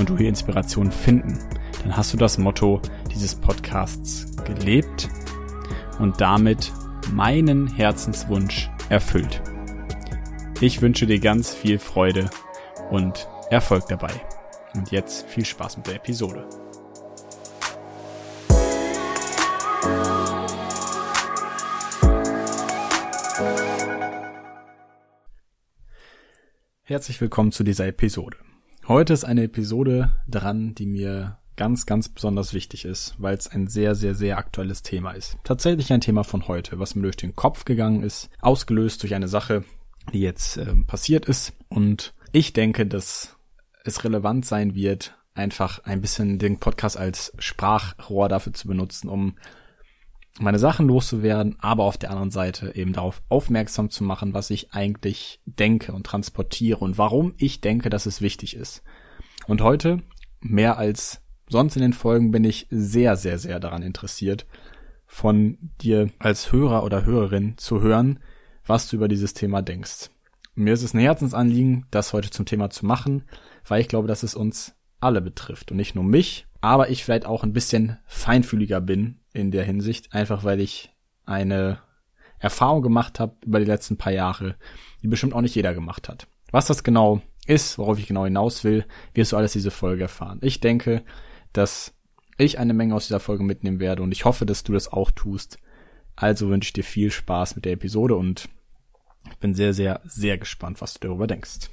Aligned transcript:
und 0.00 0.08
du 0.08 0.16
hier 0.16 0.28
Inspiration 0.28 0.90
finden, 0.90 1.38
dann 1.82 1.96
hast 1.96 2.12
du 2.12 2.16
das 2.16 2.38
Motto 2.38 2.80
dieses 3.12 3.34
Podcasts 3.34 4.26
gelebt 4.44 5.08
und 5.98 6.20
damit 6.20 6.72
meinen 7.12 7.66
Herzenswunsch 7.68 8.70
erfüllt. 8.88 9.42
Ich 10.60 10.80
wünsche 10.82 11.06
dir 11.06 11.20
ganz 11.20 11.54
viel 11.54 11.78
Freude 11.78 12.30
und 12.90 13.28
Erfolg 13.50 13.86
dabei. 13.88 14.12
Und 14.74 14.90
jetzt 14.90 15.26
viel 15.26 15.44
Spaß 15.44 15.76
mit 15.78 15.86
der 15.86 15.96
Episode. 15.96 16.48
Herzlich 26.84 27.20
willkommen 27.20 27.52
zu 27.52 27.64
dieser 27.64 27.86
Episode. 27.86 28.36
Heute 28.90 29.12
ist 29.12 29.22
eine 29.22 29.44
Episode 29.44 30.10
dran, 30.26 30.74
die 30.74 30.86
mir 30.86 31.38
ganz, 31.54 31.86
ganz 31.86 32.08
besonders 32.08 32.54
wichtig 32.54 32.84
ist, 32.84 33.14
weil 33.18 33.36
es 33.36 33.46
ein 33.46 33.68
sehr, 33.68 33.94
sehr, 33.94 34.16
sehr 34.16 34.36
aktuelles 34.36 34.82
Thema 34.82 35.12
ist. 35.12 35.38
Tatsächlich 35.44 35.92
ein 35.92 36.00
Thema 36.00 36.24
von 36.24 36.48
heute, 36.48 36.80
was 36.80 36.96
mir 36.96 37.02
durch 37.02 37.16
den 37.16 37.36
Kopf 37.36 37.64
gegangen 37.64 38.02
ist, 38.02 38.30
ausgelöst 38.40 39.00
durch 39.04 39.14
eine 39.14 39.28
Sache, 39.28 39.62
die 40.12 40.18
jetzt 40.18 40.56
äh, 40.56 40.74
passiert 40.88 41.26
ist. 41.26 41.52
Und 41.68 42.14
ich 42.32 42.52
denke, 42.52 42.84
dass 42.84 43.36
es 43.84 44.02
relevant 44.02 44.44
sein 44.44 44.74
wird, 44.74 45.16
einfach 45.34 45.84
ein 45.84 46.00
bisschen 46.00 46.40
den 46.40 46.58
Podcast 46.58 46.96
als 46.96 47.32
Sprachrohr 47.38 48.28
dafür 48.28 48.54
zu 48.54 48.66
benutzen, 48.66 49.08
um 49.08 49.36
meine 50.40 50.58
Sachen 50.58 50.86
loszuwerden, 50.86 51.56
aber 51.60 51.84
auf 51.84 51.98
der 51.98 52.10
anderen 52.10 52.30
Seite 52.30 52.74
eben 52.74 52.92
darauf 52.92 53.22
aufmerksam 53.28 53.90
zu 53.90 54.04
machen, 54.04 54.34
was 54.34 54.50
ich 54.50 54.72
eigentlich 54.72 55.40
denke 55.44 55.92
und 55.92 56.06
transportiere 56.06 56.80
und 56.80 56.98
warum 56.98 57.34
ich 57.36 57.60
denke, 57.60 57.90
dass 57.90 58.06
es 58.06 58.20
wichtig 58.20 58.56
ist. 58.56 58.82
Und 59.46 59.60
heute, 59.60 60.02
mehr 60.40 60.78
als 60.78 61.22
sonst 61.48 61.76
in 61.76 61.82
den 61.82 61.92
Folgen, 61.92 62.30
bin 62.30 62.44
ich 62.44 62.66
sehr, 62.70 63.16
sehr, 63.16 63.38
sehr 63.38 63.60
daran 63.60 63.82
interessiert, 63.82 64.46
von 65.06 65.58
dir 65.80 66.10
als 66.18 66.52
Hörer 66.52 66.84
oder 66.84 67.04
Hörerin 67.04 67.58
zu 67.58 67.80
hören, 67.80 68.20
was 68.64 68.88
du 68.88 68.96
über 68.96 69.08
dieses 69.08 69.34
Thema 69.34 69.60
denkst. 69.60 70.10
Mir 70.54 70.72
ist 70.72 70.82
es 70.82 70.94
ein 70.94 71.00
Herzensanliegen, 71.00 71.86
das 71.90 72.12
heute 72.12 72.30
zum 72.30 72.46
Thema 72.46 72.70
zu 72.70 72.86
machen, 72.86 73.24
weil 73.66 73.80
ich 73.80 73.88
glaube, 73.88 74.08
dass 74.08 74.22
es 74.22 74.34
uns 74.34 74.74
alle 75.00 75.20
betrifft 75.20 75.70
und 75.70 75.76
nicht 75.76 75.94
nur 75.94 76.04
mich, 76.04 76.46
aber 76.60 76.90
ich 76.90 77.04
vielleicht 77.04 77.26
auch 77.26 77.42
ein 77.42 77.52
bisschen 77.52 77.98
feinfühliger 78.06 78.80
bin 78.80 79.18
in 79.32 79.50
der 79.50 79.64
Hinsicht, 79.64 80.12
einfach 80.12 80.44
weil 80.44 80.60
ich 80.60 80.90
eine 81.24 81.78
Erfahrung 82.38 82.82
gemacht 82.82 83.20
habe 83.20 83.36
über 83.44 83.60
die 83.60 83.66
letzten 83.66 83.96
paar 83.96 84.12
Jahre, 84.12 84.56
die 85.02 85.08
bestimmt 85.08 85.34
auch 85.34 85.40
nicht 85.40 85.54
jeder 85.54 85.74
gemacht 85.74 86.08
hat. 86.08 86.26
Was 86.50 86.66
das 86.66 86.82
genau 86.82 87.22
ist, 87.46 87.78
worauf 87.78 87.98
ich 87.98 88.06
genau 88.06 88.24
hinaus 88.24 88.64
will, 88.64 88.84
wirst 89.14 89.32
du 89.32 89.36
alles 89.36 89.52
diese 89.52 89.70
Folge 89.70 90.02
erfahren. 90.02 90.38
Ich 90.42 90.60
denke, 90.60 91.02
dass 91.52 91.94
ich 92.38 92.58
eine 92.58 92.74
Menge 92.74 92.94
aus 92.94 93.06
dieser 93.06 93.20
Folge 93.20 93.44
mitnehmen 93.44 93.80
werde 93.80 94.02
und 94.02 94.12
ich 94.12 94.24
hoffe, 94.24 94.46
dass 94.46 94.64
du 94.64 94.72
das 94.72 94.92
auch 94.92 95.10
tust. 95.10 95.58
Also 96.16 96.48
wünsche 96.48 96.68
ich 96.68 96.72
dir 96.72 96.84
viel 96.84 97.10
Spaß 97.10 97.56
mit 97.56 97.64
der 97.64 97.72
Episode 97.72 98.16
und 98.16 98.48
ich 99.30 99.36
bin 99.36 99.54
sehr, 99.54 99.74
sehr, 99.74 100.00
sehr 100.04 100.38
gespannt, 100.38 100.80
was 100.80 100.94
du 100.94 101.08
darüber 101.08 101.26
denkst. 101.26 101.70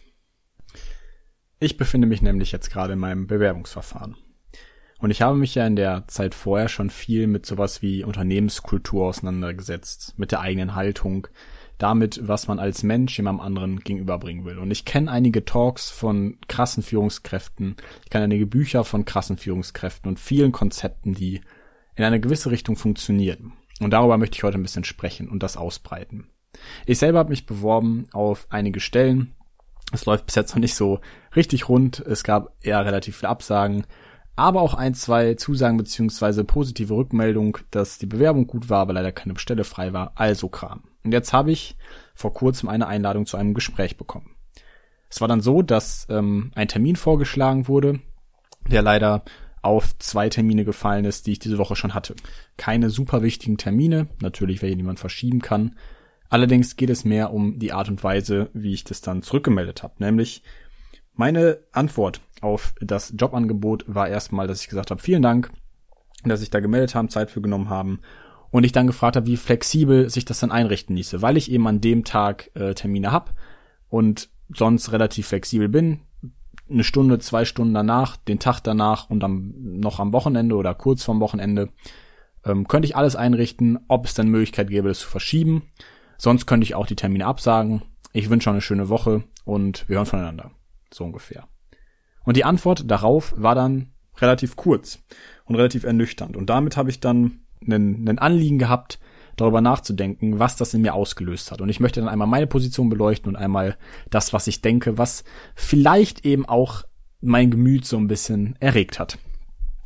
Ich 1.60 1.78
befinde 1.78 2.08
mich 2.08 2.22
nämlich 2.22 2.52
jetzt 2.52 2.70
gerade 2.70 2.94
in 2.94 3.00
meinem 3.00 3.26
Bewerbungsverfahren. 3.26 4.16
Und 5.00 5.12
ich 5.12 5.22
habe 5.22 5.38
mich 5.38 5.56
ja 5.56 5.66
in 5.66 5.76
der 5.76 6.08
Zeit 6.08 6.36
vorher 6.36 6.70
schon 6.70 6.90
viel 6.90 7.28
mit 7.28 7.46
sowas 7.46 7.82
wie 7.82 8.04
Unternehmenskultur 8.04 9.08
auseinandergesetzt, 9.08 10.14
mit 10.18 10.32
der 10.32 10.42
eigenen 10.42 10.76
Haltung, 10.76 11.28
damit, 11.78 12.28
was 12.28 12.48
man 12.48 12.60
als 12.60 12.84
Mensch 12.84 13.18
jemandem 13.18 13.46
anderen 13.46 13.80
gegenüberbringen 13.80 14.46
will. 14.46 14.58
Und 14.58 14.72
ich 14.72 14.86
kenne 14.86 15.12
einige 15.12 15.46
Talks 15.46 15.90
von 15.90 16.38
krassen 16.48 16.84
Führungskräften, 16.84 17.76
ich 18.04 18.10
kenne 18.10 18.26
einige 18.26 18.48
Bücher 18.48 18.84
von 18.84 19.06
krassen 19.06 19.38
Führungskräften 19.38 20.10
und 20.10 20.20
vielen 20.20 20.52
Konzepten, 20.52 21.14
die 21.14 21.42
in 21.96 22.04
eine 22.04 22.20
gewisse 22.20 22.52
Richtung 22.52 22.76
funktionieren. 22.76 23.54
Und 23.80 23.92
darüber 23.92 24.18
möchte 24.18 24.36
ich 24.36 24.44
heute 24.44 24.58
ein 24.58 24.64
bisschen 24.64 24.84
sprechen 24.84 25.30
und 25.30 25.44
das 25.44 25.58
ausbreiten. 25.58 26.28
Ich 26.88 26.98
selber 26.98 27.20
habe 27.20 27.30
mich 27.30 27.46
beworben 27.46 28.08
auf 28.12 28.48
einige 28.50 28.80
Stellen. 28.80 29.36
Es 29.92 30.06
läuft 30.06 30.26
bis 30.26 30.36
jetzt 30.36 30.54
noch 30.54 30.62
nicht 30.62 30.76
so 30.76 31.00
richtig 31.36 31.70
rund. 31.70 32.00
Es 32.00 32.24
gab 32.24 32.54
eher 32.62 32.86
relativ 32.86 33.18
viele 33.18 33.30
Absagen 33.30 33.86
aber 34.38 34.62
auch 34.62 34.76
ein, 34.76 34.94
zwei 34.94 35.34
Zusagen 35.34 35.78
beziehungsweise 35.78 36.44
positive 36.44 36.94
Rückmeldung, 36.94 37.58
dass 37.72 37.98
die 37.98 38.06
Bewerbung 38.06 38.46
gut 38.46 38.70
war, 38.70 38.82
aber 38.82 38.94
leider 38.94 39.12
keine 39.12 39.38
Stelle 39.40 39.64
frei 39.64 39.94
war, 39.94 40.12
also 40.14 40.48
Kram. 40.48 40.84
Und 41.04 41.12
jetzt 41.12 41.34
habe 41.34 41.52
ich 41.52 41.76
vor 42.14 42.34
kurzem 42.34 42.70
eine 42.70 42.88
Einladung 42.88 43.26
zu 43.26 43.36
einem 43.36 43.56
Gespräch 43.56 43.98
bekommen. 43.98 44.36
Es 45.10 45.22
war 45.22 45.28
dann 45.28 45.42
so, 45.42 45.64
dass 45.64 46.06
ähm, 46.10 46.52
ein 46.54 46.68
Termin 46.68 46.98
vorgeschlagen 46.98 47.68
wurde, 47.68 48.00
der 48.70 48.84
leider 48.84 49.24
auf 49.64 49.98
zwei 49.98 50.30
Termine 50.30 50.66
gefallen 50.66 51.06
ist, 51.06 51.26
die 51.26 51.32
ich 51.32 51.40
diese 51.40 51.58
Woche 51.58 51.76
schon 51.76 51.96
hatte. 51.96 52.16
Keine 52.58 52.92
super 52.92 53.24
wichtigen 53.24 53.58
Termine, 53.58 54.08
natürlich, 54.22 54.62
welche 54.62 54.76
niemand 54.76 55.00
verschieben 55.00 55.42
kann. 55.42 55.76
Allerdings 56.30 56.76
geht 56.76 56.90
es 56.90 57.06
mehr 57.06 57.32
um 57.34 57.60
die 57.60 57.74
Art 57.74 57.90
und 57.90 58.04
Weise, 58.04 58.50
wie 58.54 58.74
ich 58.74 58.84
das 58.84 59.02
dann 59.02 59.22
zurückgemeldet 59.22 59.84
habe, 59.84 59.96
nämlich 60.00 60.44
meine 61.18 61.60
Antwort 61.72 62.22
auf 62.42 62.76
das 62.80 63.14
Jobangebot 63.18 63.86
war 63.88 64.08
erstmal, 64.08 64.48
dass 64.48 64.62
ich 64.62 64.70
gesagt 64.70 64.92
habe, 64.92 65.02
vielen 65.02 65.24
Dank, 65.24 65.52
dass 66.24 66.42
sich 66.42 66.52
da 66.52 66.60
gemeldet 66.60 66.94
haben, 66.94 67.10
Zeit 67.10 67.32
für 67.32 67.42
genommen 67.42 67.70
haben 67.70 68.02
und 68.52 68.64
ich 68.64 68.72
dann 68.72 68.88
gefragt 68.88 69.16
habe, 69.16 69.26
wie 69.26 69.38
flexibel 69.38 70.10
sich 70.10 70.26
das 70.26 70.40
dann 70.40 70.52
einrichten 70.52 70.96
ließe, 70.96 71.22
weil 71.22 71.38
ich 71.38 71.52
eben 71.52 71.68
an 71.68 71.82
dem 71.82 72.04
Tag 72.04 72.52
äh, 72.56 72.74
Termine 72.74 73.12
hab 73.12 73.34
und 73.90 74.30
sonst 74.54 74.92
relativ 74.92 75.28
flexibel 75.28 75.70
bin. 75.70 76.02
Eine 76.70 76.84
Stunde, 76.84 77.18
zwei 77.20 77.46
Stunden 77.46 77.74
danach, 77.74 78.18
den 78.18 78.40
Tag 78.40 78.60
danach 78.62 79.10
und 79.10 79.22
dann 79.22 79.54
noch 79.80 80.00
am 80.00 80.14
Wochenende 80.14 80.56
oder 80.56 80.76
kurz 80.76 81.04
vorm 81.04 81.20
Wochenende 81.20 81.70
ähm, 82.46 82.68
könnte 82.68 82.88
ich 82.88 82.96
alles 82.96 83.16
einrichten, 83.16 83.80
ob 83.88 84.06
es 84.06 84.14
dann 84.14 84.28
Möglichkeit 84.28 84.70
gäbe, 84.70 84.90
das 84.90 85.00
zu 85.00 85.08
verschieben. 85.08 85.64
Sonst 86.18 86.46
könnte 86.46 86.66
ich 86.66 86.76
auch 86.76 86.88
die 86.88 86.96
Termine 86.96 87.26
absagen. 87.26 87.84
Ich 88.14 88.30
wünsche 88.30 88.50
eine 88.50 88.62
schöne 88.62 88.90
Woche 88.90 89.24
und 89.46 89.88
wir 89.88 89.98
hören 89.98 90.06
voneinander. 90.06 90.52
So 90.94 91.04
ungefähr. 91.04 91.48
Und 92.24 92.38
die 92.38 92.46
Antwort 92.46 92.90
darauf 92.90 93.34
war 93.38 93.56
dann 93.56 93.92
relativ 94.18 94.56
kurz 94.56 95.00
und 95.46 95.56
relativ 95.56 95.84
ernüchternd. 95.84 96.36
Und 96.36 96.50
damit 96.50 96.78
habe 96.78 96.90
ich 96.90 97.00
dann 97.00 97.40
einen, 97.66 98.08
einen 98.08 98.20
Anliegen 98.20 98.60
gehabt, 98.60 99.00
darüber 99.36 99.62
nachzudenken, 99.62 100.40
was 100.40 100.56
das 100.56 100.74
in 100.74 100.82
mir 100.82 100.94
ausgelöst 100.94 101.52
hat. 101.52 101.62
Und 101.62 101.70
ich 101.70 101.80
möchte 101.80 102.00
dann 102.00 102.10
einmal 102.10 102.28
meine 102.28 102.48
Position 102.48 102.90
beleuchten 102.90 103.30
und 103.30 103.36
einmal 103.36 103.78
das, 104.10 104.34
was 104.34 104.48
ich 104.48 104.62
denke, 104.62 104.98
was 104.98 105.24
vielleicht 105.56 106.26
eben 106.26 106.46
auch 106.46 106.84
mein 107.22 107.52
Gemüt 107.52 107.86
so 107.86 107.98
ein 107.98 108.08
bisschen 108.08 108.56
erregt 108.60 109.00
hat. 109.00 109.18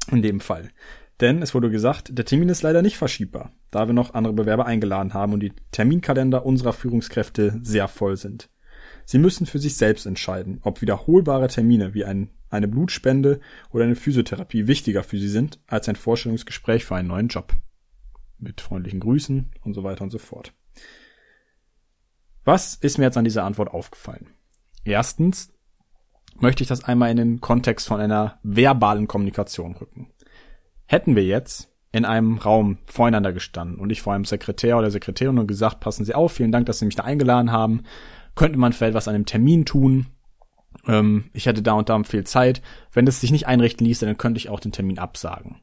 In 0.10 0.22
dem 0.22 0.40
Fall. 0.40 0.72
Denn 1.22 1.44
es 1.44 1.54
wurde 1.54 1.70
gesagt, 1.70 2.18
der 2.18 2.26
Termin 2.26 2.50
ist 2.50 2.64
leider 2.64 2.82
nicht 2.82 2.98
verschiebbar, 2.98 3.52
da 3.70 3.88
wir 3.88 3.94
noch 3.94 4.16
andere 4.16 4.34
Bewerber 4.34 4.66
eingeladen 4.66 5.14
haben 5.14 5.34
und 5.34 5.40
die 5.42 5.54
Terminkalender 5.72 6.46
unserer 6.46 6.74
Führungskräfte 6.74 7.60
sehr 7.62 7.88
voll 7.88 8.18
sind. 8.18 8.50
Sie 9.06 9.20
müssen 9.20 9.46
für 9.46 9.60
sich 9.60 9.78
selbst 9.78 10.08
entscheiden, 10.08 10.60
ob 10.64 10.82
wiederholbare 10.82 11.48
Termine 11.48 11.94
wie 11.94 12.06
ein, 12.06 12.32
eine 12.50 12.68
Blutspende 12.68 13.40
oder 13.70 13.84
eine 13.84 13.96
Physiotherapie 13.96 14.66
wichtiger 14.66 15.04
für 15.04 15.20
Sie 15.20 15.28
sind 15.28 15.60
als 15.68 15.88
ein 15.88 15.96
Vorstellungsgespräch 15.96 16.86
für 16.86 16.96
einen 16.96 17.10
neuen 17.10 17.28
Job. 17.28 17.54
Mit 18.40 18.60
freundlichen 18.60 19.00
Grüßen 19.00 19.52
und 19.62 19.74
so 19.76 19.84
weiter 19.84 20.04
und 20.04 20.10
so 20.10 20.18
fort. 20.18 20.54
Was 22.44 22.74
ist 22.76 22.98
mir 22.98 23.06
jetzt 23.06 23.18
an 23.18 23.26
dieser 23.26 23.44
Antwort 23.44 23.70
aufgefallen? 23.70 24.28
Erstens 24.84 25.54
möchte 26.40 26.64
ich 26.64 26.68
das 26.68 26.84
einmal 26.84 27.12
in 27.12 27.18
den 27.18 27.42
Kontext 27.42 27.88
von 27.88 28.00
einer 28.00 28.40
verbalen 28.42 29.08
Kommunikation 29.08 29.76
rücken. 29.76 30.12
Hätten 30.92 31.16
wir 31.16 31.24
jetzt 31.24 31.70
in 31.92 32.06
einem 32.06 32.38
Raum 32.38 32.78
voreinander 32.86 33.34
gestanden 33.34 33.80
und 33.80 33.90
ich 33.90 34.02
vor 34.02 34.14
einem 34.14 34.26
Sekretär 34.26 34.78
oder 34.78 34.92
Sekretärin 34.92 35.40
und 35.40 35.48
gesagt, 35.48 35.80
passen 35.80 36.06
Sie 36.06 36.14
auf, 36.14 36.34
vielen 36.34 36.52
Dank, 36.52 36.66
dass 36.66 36.80
Sie 36.80 36.86
mich 36.86 36.96
da 36.96 37.04
eingeladen 37.04 37.52
haben 37.52 37.84
könnte 38.36 38.58
man 38.58 38.74
vielleicht 38.74 38.94
was 38.94 39.08
an 39.08 39.14
dem 39.14 39.26
Termin 39.26 39.66
tun. 39.66 40.08
Ähm, 40.88 41.30
ich 41.34 41.46
hätte 41.46 41.62
da 41.62 41.74
und 41.74 41.90
da 41.90 42.04
viel 42.04 42.24
Zeit. 42.24 42.62
Wenn 42.92 43.06
das 43.06 43.22
sich 43.22 43.32
nicht 43.32 43.48
einrichten 43.48 43.86
ließe, 43.86 44.06
dann 44.06 44.18
könnte 44.18 44.38
ich 44.38 44.50
auch 44.50 44.60
den 44.60 44.72
Termin 44.72 45.00
absagen. 45.00 45.62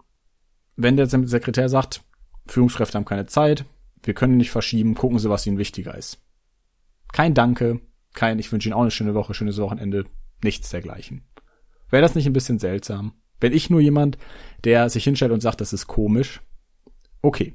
Wenn 0.77 0.97
der 0.97 1.07
Sekretär 1.07 1.69
sagt, 1.69 2.05
Führungskräfte 2.47 2.97
haben 2.97 3.05
keine 3.05 3.27
Zeit, 3.27 3.65
wir 4.03 4.15
können 4.15 4.37
nicht 4.37 4.51
verschieben, 4.51 4.95
gucken 4.95 5.19
Sie, 5.19 5.29
was 5.29 5.47
Ihnen 5.47 5.59
wichtiger 5.59 5.97
ist. 5.97 6.23
Kein 7.13 7.35
Danke, 7.35 7.81
kein, 8.15 8.39
ich 8.39 8.53
wünsche 8.53 8.69
Ihnen 8.69 8.75
auch 8.75 8.83
eine 8.83 8.91
schöne 8.91 9.15
Woche, 9.15 9.35
schönes 9.35 9.59
Wochenende, 9.59 10.05
nichts 10.43 10.71
dergleichen. 10.71 11.25
Wäre 11.91 12.03
das 12.03 12.15
nicht 12.15 12.27
ein 12.27 12.33
bisschen 12.33 12.59
seltsam? 12.59 13.15
Wenn 13.41 13.53
ich 13.53 13.71
nur 13.71 13.81
jemand, 13.81 14.19
der 14.65 14.91
sich 14.91 15.05
hinstellt 15.05 15.33
und 15.33 15.41
sagt, 15.41 15.61
das 15.61 15.73
ist 15.73 15.87
komisch? 15.87 16.41
Okay. 17.23 17.55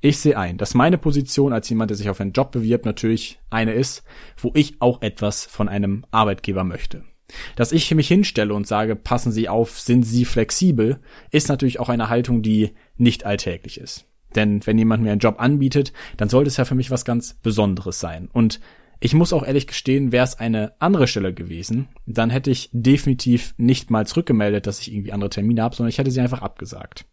Ich 0.00 0.18
sehe 0.18 0.36
ein, 0.36 0.58
dass 0.58 0.74
meine 0.74 0.98
Position 0.98 1.54
als 1.54 1.68
jemand, 1.70 1.90
der 1.90 1.96
sich 1.96 2.10
auf 2.10 2.20
einen 2.20 2.32
Job 2.32 2.52
bewirbt, 2.52 2.84
natürlich 2.84 3.40
eine 3.48 3.72
ist, 3.72 4.02
wo 4.36 4.52
ich 4.54 4.80
auch 4.80 5.00
etwas 5.00 5.46
von 5.46 5.66
einem 5.66 6.04
Arbeitgeber 6.10 6.62
möchte. 6.62 7.04
Dass 7.56 7.72
ich 7.72 7.92
mich 7.94 8.08
hinstelle 8.08 8.52
und 8.52 8.66
sage, 8.66 8.96
passen 8.96 9.32
Sie 9.32 9.48
auf, 9.48 9.80
sind 9.80 10.02
Sie 10.02 10.26
flexibel, 10.26 11.00
ist 11.30 11.48
natürlich 11.48 11.80
auch 11.80 11.88
eine 11.88 12.10
Haltung, 12.10 12.42
die 12.42 12.72
nicht 12.96 13.24
alltäglich 13.24 13.80
ist. 13.80 14.06
Denn 14.34 14.66
wenn 14.66 14.76
jemand 14.76 15.02
mir 15.02 15.12
einen 15.12 15.20
Job 15.20 15.36
anbietet, 15.38 15.92
dann 16.16 16.28
sollte 16.28 16.48
es 16.48 16.56
ja 16.56 16.64
für 16.64 16.74
mich 16.74 16.90
was 16.90 17.04
ganz 17.04 17.34
Besonderes 17.34 18.00
sein. 18.00 18.28
Und 18.32 18.60
ich 19.04 19.12
muss 19.12 19.34
auch 19.34 19.44
ehrlich 19.44 19.66
gestehen, 19.66 20.12
wäre 20.12 20.24
es 20.24 20.38
eine 20.38 20.72
andere 20.78 21.06
Stelle 21.06 21.34
gewesen, 21.34 21.88
dann 22.06 22.30
hätte 22.30 22.50
ich 22.50 22.70
definitiv 22.72 23.52
nicht 23.58 23.90
mal 23.90 24.06
zurückgemeldet, 24.06 24.66
dass 24.66 24.80
ich 24.80 24.90
irgendwie 24.90 25.12
andere 25.12 25.28
Termine 25.28 25.62
habe, 25.62 25.76
sondern 25.76 25.90
ich 25.90 25.98
hätte 25.98 26.10
sie 26.10 26.22
einfach 26.22 26.40
abgesagt. 26.40 27.04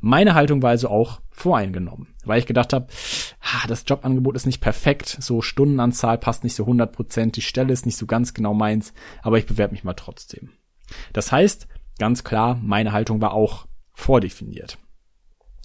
Meine 0.00 0.32
Haltung 0.34 0.62
war 0.62 0.70
also 0.70 0.88
auch 0.88 1.20
voreingenommen, 1.28 2.14
weil 2.24 2.38
ich 2.38 2.46
gedacht 2.46 2.72
habe, 2.72 2.86
das 3.68 3.84
Jobangebot 3.86 4.36
ist 4.36 4.46
nicht 4.46 4.62
perfekt, 4.62 5.18
so 5.20 5.42
Stundenanzahl 5.42 6.16
passt 6.16 6.44
nicht 6.44 6.54
so 6.54 6.62
100 6.62 6.90
Prozent, 6.90 7.36
die 7.36 7.42
Stelle 7.42 7.74
ist 7.74 7.84
nicht 7.84 7.98
so 7.98 8.06
ganz 8.06 8.32
genau 8.32 8.54
meins, 8.54 8.94
aber 9.20 9.36
ich 9.36 9.44
bewerbe 9.44 9.72
mich 9.74 9.84
mal 9.84 9.92
trotzdem. 9.92 10.48
Das 11.12 11.30
heißt, 11.30 11.68
ganz 11.98 12.24
klar, 12.24 12.58
meine 12.62 12.92
Haltung 12.92 13.20
war 13.20 13.34
auch 13.34 13.66
vordefiniert. 13.92 14.78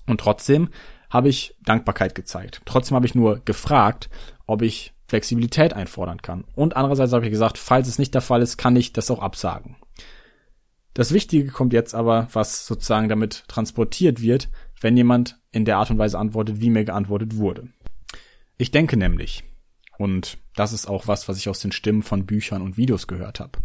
Und 0.08 0.20
trotzdem 0.20 0.72
habe 1.10 1.30
ich 1.30 1.56
Dankbarkeit 1.62 2.16
gezeigt. 2.16 2.64
Trotzdem 2.66 2.96
habe 2.96 3.06
ich 3.06 3.16
nur 3.16 3.40
gefragt, 3.46 4.10
ob 4.46 4.62
ich 4.62 4.94
Flexibilität 5.10 5.74
einfordern 5.74 6.22
kann. 6.22 6.46
Und 6.56 6.76
andererseits 6.76 7.12
habe 7.14 7.26
ich 7.26 7.32
gesagt, 7.32 7.58
falls 7.58 7.88
es 7.88 8.00
nicht 8.00 8.14
der 8.14 8.22
Fall 8.22 8.42
ist, 8.42 8.58
kann 8.58 8.76
ich 8.76 8.94
das 8.94 9.12
auch 9.12 9.20
absagen. 9.20 9.76
Das 10.94 11.14
Wichtige 11.14 11.50
kommt 11.50 11.74
jetzt 11.74 11.96
aber, 11.96 12.28
was 12.34 12.66
sozusagen 12.66 13.10
damit 13.10 13.44
transportiert 13.48 14.22
wird, 14.22 14.50
wenn 14.82 14.96
jemand 14.96 15.40
in 15.52 15.66
der 15.66 15.78
Art 15.78 15.92
und 15.92 15.98
Weise 15.98 16.20
antwortet, 16.20 16.62
wie 16.62 16.70
mir 16.70 16.86
geantwortet 16.86 17.38
wurde. 17.38 17.70
Ich 18.58 18.72
denke 18.72 18.98
nämlich, 18.98 19.44
und 19.98 20.38
das 20.56 20.74
ist 20.74 20.88
auch 20.88 21.08
was, 21.08 21.28
was 21.28 21.38
ich 21.38 21.50
aus 21.50 21.60
den 21.60 21.72
Stimmen 21.72 22.04
von 22.04 22.26
Büchern 22.26 22.62
und 22.62 22.78
Videos 22.78 23.08
gehört 23.08 23.40
habe. 23.40 23.60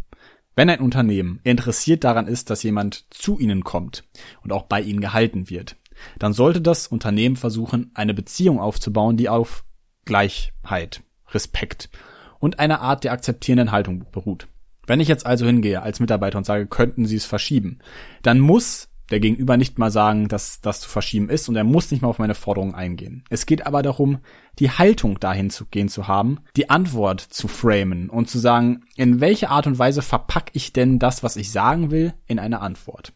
Wenn 0.56 0.70
ein 0.70 0.80
Unternehmen 0.80 1.40
interessiert 1.42 2.04
daran 2.04 2.28
ist, 2.28 2.48
dass 2.48 2.62
jemand 2.62 3.04
zu 3.10 3.38
ihnen 3.38 3.64
kommt 3.64 4.04
und 4.42 4.52
auch 4.52 4.62
bei 4.62 4.80
ihnen 4.80 5.00
gehalten 5.00 5.50
wird, 5.50 5.76
dann 6.18 6.32
sollte 6.32 6.60
das 6.60 6.86
Unternehmen 6.86 7.36
versuchen, 7.36 7.90
eine 7.94 8.14
Beziehung 8.14 8.60
aufzubauen, 8.60 9.16
die 9.16 9.28
auf 9.28 9.64
Gleichheit, 10.04 11.02
Respekt 11.34 11.90
und 12.38 12.58
einer 12.58 12.80
Art 12.80 13.04
der 13.04 13.12
akzeptierenden 13.12 13.72
Haltung 13.72 14.06
beruht. 14.10 14.48
Wenn 14.86 15.00
ich 15.00 15.08
jetzt 15.08 15.26
also 15.26 15.46
hingehe 15.46 15.82
als 15.82 16.00
Mitarbeiter 16.00 16.38
und 16.38 16.44
sage, 16.44 16.66
könnten 16.66 17.06
Sie 17.06 17.16
es 17.16 17.24
verschieben, 17.24 17.78
dann 18.22 18.38
muss 18.38 18.88
der 19.10 19.20
Gegenüber 19.20 19.56
nicht 19.56 19.78
mal 19.78 19.90
sagen, 19.90 20.28
dass 20.28 20.60
das 20.60 20.80
zu 20.80 20.88
verschieben 20.88 21.28
ist 21.28 21.48
und 21.48 21.56
er 21.56 21.64
muss 21.64 21.90
nicht 21.90 22.00
mal 22.00 22.08
auf 22.08 22.18
meine 22.18 22.34
Forderungen 22.34 22.74
eingehen. 22.74 23.24
Es 23.28 23.46
geht 23.46 23.66
aber 23.66 23.82
darum, 23.82 24.18
die 24.58 24.70
Haltung 24.70 25.20
dahin 25.20 25.50
zu 25.50 25.66
gehen 25.66 25.88
zu 25.88 26.08
haben, 26.08 26.38
die 26.56 26.70
Antwort 26.70 27.20
zu 27.20 27.48
framen 27.48 28.08
und 28.08 28.30
zu 28.30 28.38
sagen, 28.38 28.84
in 28.96 29.20
welche 29.20 29.50
Art 29.50 29.66
und 29.66 29.78
Weise 29.78 30.00
verpacke 30.00 30.52
ich 30.54 30.72
denn 30.72 30.98
das, 30.98 31.22
was 31.22 31.36
ich 31.36 31.50
sagen 31.50 31.90
will, 31.90 32.14
in 32.26 32.38
eine 32.38 32.60
Antwort. 32.60 33.12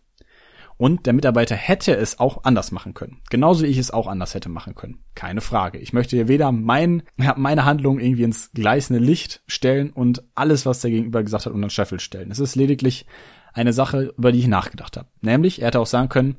Und 0.79 1.07
der 1.07 1.13
Mitarbeiter 1.13 1.57
hätte 1.57 1.95
es 1.95 2.21
auch 2.21 2.45
anders 2.45 2.71
machen 2.71 2.95
können. 2.95 3.21
Genauso 3.31 3.65
wie 3.65 3.69
ich 3.69 3.79
es 3.79 3.91
auch 3.91 4.07
anders 4.07 4.35
hätte 4.35 4.49
machen 4.49 4.75
können. 4.75 5.01
Keine 5.15 5.41
Frage. 5.41 5.79
Ich 5.79 5.93
möchte 5.93 6.17
hier 6.17 6.29
weder 6.29 6.53
mein, 6.53 7.03
meine 7.37 7.65
Handlung 7.65 7.99
irgendwie 7.99 8.23
ins 8.23 8.53
gleißende 8.53 9.05
Licht 9.05 9.43
stellen 9.49 9.91
und 9.91 10.23
alles, 10.37 10.67
was 10.67 10.81
der 10.81 10.93
Gegenüber 10.93 11.23
gesagt 11.25 11.47
hat, 11.47 11.53
unter 11.53 11.67
den 11.67 11.71
Scheffel 11.71 11.99
stellen. 11.99 12.31
Es 12.31 12.39
ist 12.39 12.55
lediglich 12.55 13.07
eine 13.53 13.73
Sache, 13.73 14.15
über 14.17 14.31
die 14.31 14.39
ich 14.39 14.47
nachgedacht 14.47 14.97
habe. 14.97 15.09
Nämlich, 15.21 15.61
er 15.61 15.69
hätte 15.69 15.81
auch 15.81 15.87
sagen 15.87 16.09
können, 16.09 16.37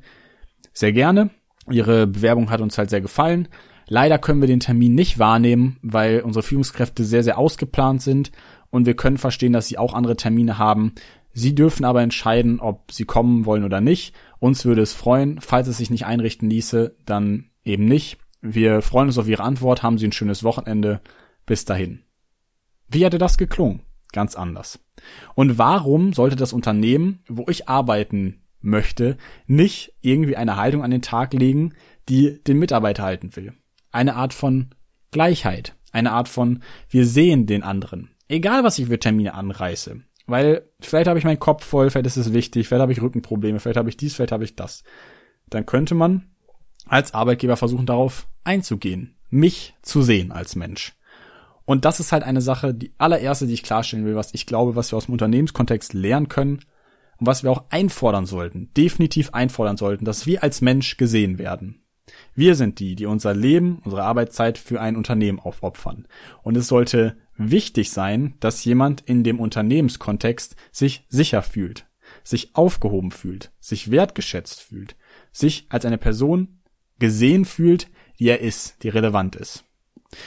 sehr 0.72 0.92
gerne, 0.92 1.30
Ihre 1.68 2.06
Bewerbung 2.06 2.50
hat 2.50 2.60
uns 2.60 2.78
halt 2.78 2.90
sehr 2.90 3.00
gefallen. 3.00 3.48
Leider 3.86 4.18
können 4.18 4.40
wir 4.40 4.48
den 4.48 4.60
Termin 4.60 4.94
nicht 4.94 5.18
wahrnehmen, 5.18 5.78
weil 5.82 6.20
unsere 6.20 6.42
Führungskräfte 6.42 7.04
sehr, 7.04 7.22
sehr 7.24 7.38
ausgeplant 7.38 8.02
sind 8.02 8.30
und 8.70 8.86
wir 8.86 8.94
können 8.94 9.18
verstehen, 9.18 9.52
dass 9.52 9.66
sie 9.66 9.78
auch 9.78 9.94
andere 9.94 10.16
Termine 10.16 10.58
haben. 10.58 10.94
Sie 11.32 11.54
dürfen 11.54 11.84
aber 11.84 12.02
entscheiden, 12.02 12.60
ob 12.60 12.92
sie 12.92 13.04
kommen 13.04 13.46
wollen 13.46 13.64
oder 13.64 13.80
nicht 13.80 14.14
uns 14.40 14.64
würde 14.64 14.82
es 14.82 14.94
freuen, 14.94 15.40
falls 15.40 15.68
es 15.68 15.76
sich 15.76 15.90
nicht 15.90 16.06
einrichten 16.06 16.50
ließe, 16.50 16.96
dann 17.04 17.50
eben 17.62 17.84
nicht. 17.84 18.18
Wir 18.40 18.80
freuen 18.80 19.08
uns 19.08 19.18
auf 19.18 19.28
Ihre 19.28 19.44
Antwort, 19.44 19.82
haben 19.82 19.98
Sie 19.98 20.06
ein 20.06 20.12
schönes 20.12 20.42
Wochenende. 20.42 21.00
Bis 21.46 21.64
dahin. 21.64 22.02
Wie 22.88 23.04
hätte 23.04 23.18
das 23.18 23.38
geklungen? 23.38 23.82
Ganz 24.12 24.34
anders. 24.34 24.80
Und 25.34 25.58
warum 25.58 26.12
sollte 26.12 26.36
das 26.36 26.52
Unternehmen, 26.52 27.22
wo 27.28 27.46
ich 27.48 27.68
arbeiten 27.68 28.42
möchte, 28.60 29.16
nicht 29.46 29.94
irgendwie 30.00 30.36
eine 30.36 30.56
Haltung 30.56 30.82
an 30.82 30.90
den 30.90 31.02
Tag 31.02 31.32
legen, 31.32 31.74
die 32.08 32.42
den 32.42 32.58
Mitarbeiter 32.58 33.02
halten 33.02 33.36
will? 33.36 33.52
Eine 33.92 34.16
Art 34.16 34.34
von 34.34 34.70
Gleichheit, 35.10 35.76
eine 35.92 36.12
Art 36.12 36.28
von 36.28 36.62
wir 36.88 37.06
sehen 37.06 37.46
den 37.46 37.62
anderen. 37.62 38.10
Egal 38.28 38.64
was 38.64 38.78
ich 38.78 38.86
für 38.86 38.98
Termine 38.98 39.34
anreiße. 39.34 40.02
Weil 40.30 40.62
vielleicht 40.80 41.08
habe 41.08 41.18
ich 41.18 41.24
meinen 41.24 41.40
Kopf 41.40 41.64
voll, 41.64 41.90
vielleicht 41.90 42.06
ist 42.06 42.16
es 42.16 42.32
wichtig, 42.32 42.68
vielleicht 42.68 42.82
habe 42.82 42.92
ich 42.92 43.02
Rückenprobleme, 43.02 43.58
vielleicht 43.58 43.76
habe 43.76 43.88
ich 43.88 43.96
dies, 43.96 44.14
vielleicht 44.14 44.32
habe 44.32 44.44
ich 44.44 44.54
das. 44.54 44.84
Dann 45.48 45.66
könnte 45.66 45.94
man 45.94 46.30
als 46.86 47.14
Arbeitgeber 47.14 47.56
versuchen, 47.56 47.86
darauf 47.86 48.28
einzugehen, 48.44 49.16
mich 49.28 49.74
zu 49.82 50.02
sehen 50.02 50.30
als 50.30 50.54
Mensch. 50.54 50.94
Und 51.64 51.84
das 51.84 52.00
ist 52.00 52.12
halt 52.12 52.22
eine 52.22 52.40
Sache, 52.40 52.74
die 52.74 52.92
allererste, 52.98 53.46
die 53.46 53.54
ich 53.54 53.62
klarstellen 53.62 54.04
will, 54.04 54.16
was 54.16 54.32
ich 54.34 54.46
glaube, 54.46 54.76
was 54.76 54.92
wir 54.92 54.96
aus 54.96 55.06
dem 55.06 55.12
Unternehmenskontext 55.12 55.94
lernen 55.94 56.28
können 56.28 56.60
und 57.18 57.26
was 57.26 57.42
wir 57.42 57.50
auch 57.50 57.64
einfordern 57.70 58.26
sollten, 58.26 58.72
definitiv 58.76 59.34
einfordern 59.34 59.76
sollten, 59.76 60.04
dass 60.04 60.26
wir 60.26 60.42
als 60.42 60.60
Mensch 60.60 60.96
gesehen 60.96 61.38
werden. 61.38 61.82
Wir 62.34 62.54
sind 62.54 62.78
die, 62.78 62.94
die 62.94 63.06
unser 63.06 63.34
Leben, 63.34 63.80
unsere 63.84 64.02
Arbeitszeit 64.02 64.58
für 64.58 64.80
ein 64.80 64.96
Unternehmen 64.96 65.38
aufopfern. 65.38 66.06
Und 66.42 66.56
es 66.56 66.68
sollte 66.68 67.16
wichtig 67.36 67.90
sein, 67.90 68.34
dass 68.40 68.64
jemand 68.64 69.00
in 69.02 69.24
dem 69.24 69.40
Unternehmenskontext 69.40 70.56
sich 70.70 71.04
sicher 71.08 71.42
fühlt, 71.42 71.86
sich 72.22 72.54
aufgehoben 72.54 73.10
fühlt, 73.10 73.50
sich 73.60 73.90
wertgeschätzt 73.90 74.60
fühlt, 74.60 74.96
sich 75.32 75.66
als 75.68 75.84
eine 75.84 75.98
Person 75.98 76.60
gesehen 76.98 77.44
fühlt, 77.44 77.88
die 78.18 78.28
er 78.28 78.40
ist, 78.40 78.82
die 78.82 78.88
relevant 78.88 79.36
ist. 79.36 79.64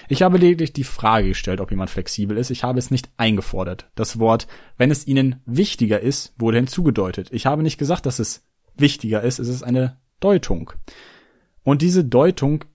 Ich 0.08 0.22
habe 0.22 0.38
lediglich 0.38 0.74
die 0.74 0.84
Frage 0.84 1.30
gestellt, 1.30 1.60
ob 1.60 1.70
jemand 1.70 1.90
flexibel 1.90 2.38
ist. 2.38 2.50
Ich 2.50 2.63
habe 2.63 2.80
es 2.80 2.90
nicht 2.90 3.10
eingefordert. 3.18 3.90
Das 3.96 4.20
Wort, 4.20 4.48
wenn 4.78 4.92
es 4.92 5.08
Ihnen 5.08 5.42
wichtiger 5.46 6.00
ist, 6.00 6.34
wurde 6.38 6.58
hinzugedeutet. 6.58 7.30
Ich 7.32 7.46
habe 7.46 7.63
nicht 7.63 7.78
gesagt, 7.78 8.06
dass 8.06 8.20
es 8.20 8.48
wichtiger 8.75 9.22
ist. 9.22 9.40
Es 9.40 9.50
ist 9.50 9.63
eine 9.63 9.98
Deutung. 10.20 10.72
Und 11.63 11.82
diese 11.82 12.03
Deutung 12.03 12.65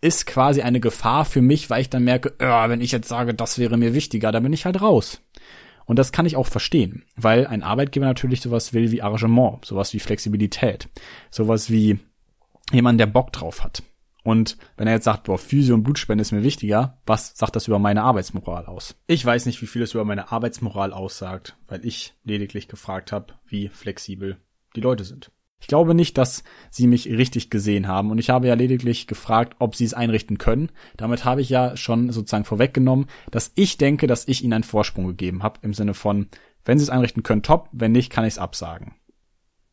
ist 0.00 0.26
quasi 0.26 0.62
eine 0.62 0.80
Gefahr 0.80 1.24
für 1.24 1.42
mich, 1.42 1.68
weil 1.68 1.82
ich 1.82 1.90
dann 1.90 2.04
merke, 2.04 2.34
oh, 2.40 2.68
wenn 2.68 2.80
ich 2.80 2.92
jetzt 2.92 3.08
sage, 3.08 3.34
das 3.34 3.58
wäre 3.58 3.76
mir 3.76 3.94
wichtiger, 3.94 4.32
dann 4.32 4.42
bin 4.42 4.52
ich 4.52 4.64
halt 4.64 4.80
raus. 4.80 5.20
Und 5.84 5.98
das 5.98 6.12
kann 6.12 6.26
ich 6.26 6.36
auch 6.36 6.46
verstehen, 6.46 7.04
weil 7.16 7.46
ein 7.46 7.62
Arbeitgeber 7.62 8.06
natürlich 8.06 8.40
sowas 8.40 8.72
will 8.72 8.92
wie 8.92 9.02
Arrangement, 9.02 9.64
sowas 9.64 9.92
wie 9.92 9.98
Flexibilität, 9.98 10.88
sowas 11.30 11.68
wie 11.70 11.98
jemand, 12.72 13.00
der 13.00 13.06
Bock 13.06 13.32
drauf 13.32 13.64
hat. 13.64 13.82
Und 14.22 14.56
wenn 14.76 14.86
er 14.86 14.94
jetzt 14.94 15.04
sagt, 15.04 15.24
boah, 15.24 15.38
Physio 15.38 15.74
und 15.74 15.82
Blutspende 15.82 16.22
ist 16.22 16.32
mir 16.32 16.42
wichtiger, 16.42 16.98
was 17.06 17.36
sagt 17.36 17.56
das 17.56 17.66
über 17.66 17.78
meine 17.78 18.02
Arbeitsmoral 18.02 18.66
aus? 18.66 18.94
Ich 19.06 19.24
weiß 19.24 19.46
nicht, 19.46 19.60
wie 19.62 19.66
viel 19.66 19.82
es 19.82 19.94
über 19.94 20.04
meine 20.04 20.30
Arbeitsmoral 20.30 20.92
aussagt, 20.92 21.56
weil 21.66 21.84
ich 21.84 22.14
lediglich 22.22 22.68
gefragt 22.68 23.12
habe, 23.12 23.34
wie 23.46 23.68
flexibel 23.68 24.36
die 24.76 24.82
Leute 24.82 25.04
sind. 25.04 25.30
Ich 25.60 25.66
glaube 25.66 25.94
nicht, 25.94 26.16
dass 26.18 26.42
sie 26.70 26.86
mich 26.86 27.06
richtig 27.06 27.50
gesehen 27.50 27.86
haben 27.86 28.10
und 28.10 28.18
ich 28.18 28.30
habe 28.30 28.48
ja 28.48 28.54
lediglich 28.54 29.06
gefragt, 29.06 29.56
ob 29.58 29.76
sie 29.76 29.84
es 29.84 29.94
einrichten 29.94 30.38
können. 30.38 30.70
Damit 30.96 31.24
habe 31.24 31.42
ich 31.42 31.50
ja 31.50 31.76
schon 31.76 32.10
sozusagen 32.10 32.44
vorweggenommen, 32.44 33.06
dass 33.30 33.52
ich 33.54 33.76
denke, 33.76 34.06
dass 34.06 34.26
ich 34.26 34.42
ihnen 34.42 34.54
einen 34.54 34.64
Vorsprung 34.64 35.06
gegeben 35.06 35.42
habe 35.42 35.60
im 35.62 35.74
Sinne 35.74 35.94
von, 35.94 36.28
wenn 36.64 36.78
sie 36.78 36.84
es 36.84 36.90
einrichten 36.90 37.22
können, 37.22 37.42
top, 37.42 37.68
wenn 37.72 37.92
nicht, 37.92 38.10
kann 38.10 38.24
ich 38.24 38.34
es 38.34 38.38
absagen. 38.38 38.94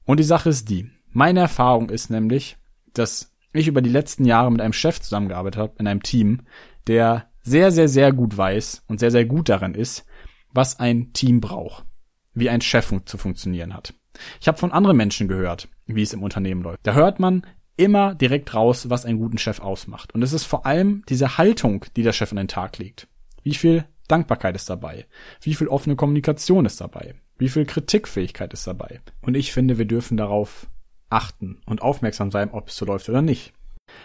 Und 0.05 0.19
die 0.19 0.23
Sache 0.23 0.49
ist 0.49 0.69
die, 0.69 0.89
meine 1.11 1.39
Erfahrung 1.39 1.89
ist 1.89 2.09
nämlich, 2.09 2.57
dass 2.93 3.33
ich 3.53 3.67
über 3.67 3.81
die 3.81 3.89
letzten 3.89 4.25
Jahre 4.25 4.51
mit 4.51 4.61
einem 4.61 4.73
Chef 4.73 5.01
zusammengearbeitet 5.01 5.59
habe, 5.59 5.73
in 5.79 5.87
einem 5.87 6.03
Team, 6.03 6.41
der 6.87 7.29
sehr, 7.41 7.71
sehr, 7.71 7.87
sehr 7.87 8.11
gut 8.11 8.35
weiß 8.35 8.83
und 8.87 8.99
sehr, 8.99 9.11
sehr 9.11 9.25
gut 9.25 9.49
darin 9.49 9.73
ist, 9.73 10.05
was 10.51 10.79
ein 10.79 11.13
Team 11.13 11.39
braucht, 11.39 11.85
wie 12.33 12.49
ein 12.49 12.61
Chef 12.61 12.93
zu 13.05 13.17
funktionieren 13.17 13.73
hat. 13.73 13.93
Ich 14.39 14.47
habe 14.47 14.57
von 14.57 14.71
anderen 14.71 14.97
Menschen 14.97 15.27
gehört, 15.27 15.67
wie 15.85 16.01
es 16.01 16.13
im 16.13 16.23
Unternehmen 16.23 16.63
läuft. 16.63 16.79
Da 16.83 16.93
hört 16.93 17.19
man 17.19 17.45
immer 17.77 18.15
direkt 18.15 18.53
raus, 18.53 18.89
was 18.89 19.05
einen 19.05 19.19
guten 19.19 19.37
Chef 19.37 19.59
ausmacht. 19.59 20.13
Und 20.13 20.23
es 20.23 20.33
ist 20.33 20.45
vor 20.45 20.65
allem 20.65 21.03
diese 21.09 21.37
Haltung, 21.37 21.85
die 21.95 22.03
der 22.03 22.13
Chef 22.13 22.31
an 22.31 22.37
den 22.37 22.47
Tag 22.47 22.77
legt. 22.79 23.07
Wie 23.43 23.53
viel 23.53 23.85
Dankbarkeit 24.07 24.55
ist 24.55 24.69
dabei? 24.69 25.05
Wie 25.41 25.53
viel 25.53 25.67
offene 25.67 25.95
Kommunikation 25.95 26.65
ist 26.65 26.81
dabei? 26.81 27.15
Wie 27.37 27.49
viel 27.49 27.65
Kritikfähigkeit 27.65 28.51
ist 28.53 28.65
dabei? 28.65 29.01
Und 29.21 29.35
ich 29.35 29.53
finde, 29.53 29.77
wir 29.77 29.85
dürfen 29.85 30.17
darauf 30.17 30.67
achten 31.09 31.61
und 31.65 31.81
aufmerksam 31.81 32.31
sein, 32.31 32.49
ob 32.51 32.69
es 32.69 32.75
so 32.75 32.85
läuft 32.85 33.09
oder 33.09 33.21
nicht. 33.21 33.53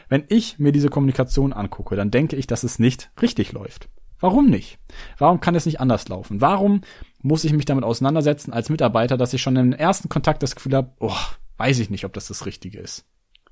Wenn 0.09 0.25
ich 0.28 0.59
mir 0.59 0.73
diese 0.73 0.88
Kommunikation 0.88 1.52
angucke, 1.52 1.97
dann 1.97 2.11
denke 2.11 2.37
ich, 2.37 2.47
dass 2.47 2.62
es 2.62 2.78
nicht 2.78 3.11
richtig 3.21 3.52
läuft. 3.52 3.88
Warum 4.23 4.49
nicht? 4.49 4.79
Warum 5.19 5.41
kann 5.41 5.57
es 5.57 5.67
nicht 5.67 5.81
anders 5.81 6.09
laufen? 6.09 6.41
Warum 6.41 6.83
muss 7.23 7.45
ich 7.45 7.52
mich 7.52 7.64
damit 7.64 7.85
auseinandersetzen 7.85 8.52
als 8.52 8.71
Mitarbeiter, 8.71 9.17
dass 9.17 9.33
ich 9.33 9.43
schon 9.43 9.57
im 9.57 9.73
ersten 9.73 10.09
Kontakt 10.09 10.43
das 10.43 10.55
Gefühl 10.55 10.76
habe, 10.76 10.93
oh, 11.00 11.17
weiß 11.57 11.81
ich 11.81 11.91
nicht, 11.91 12.05
ob 12.05 12.12
das 12.12 12.29
das 12.29 12.47
Richtige 12.47 12.79
ist. 12.79 13.05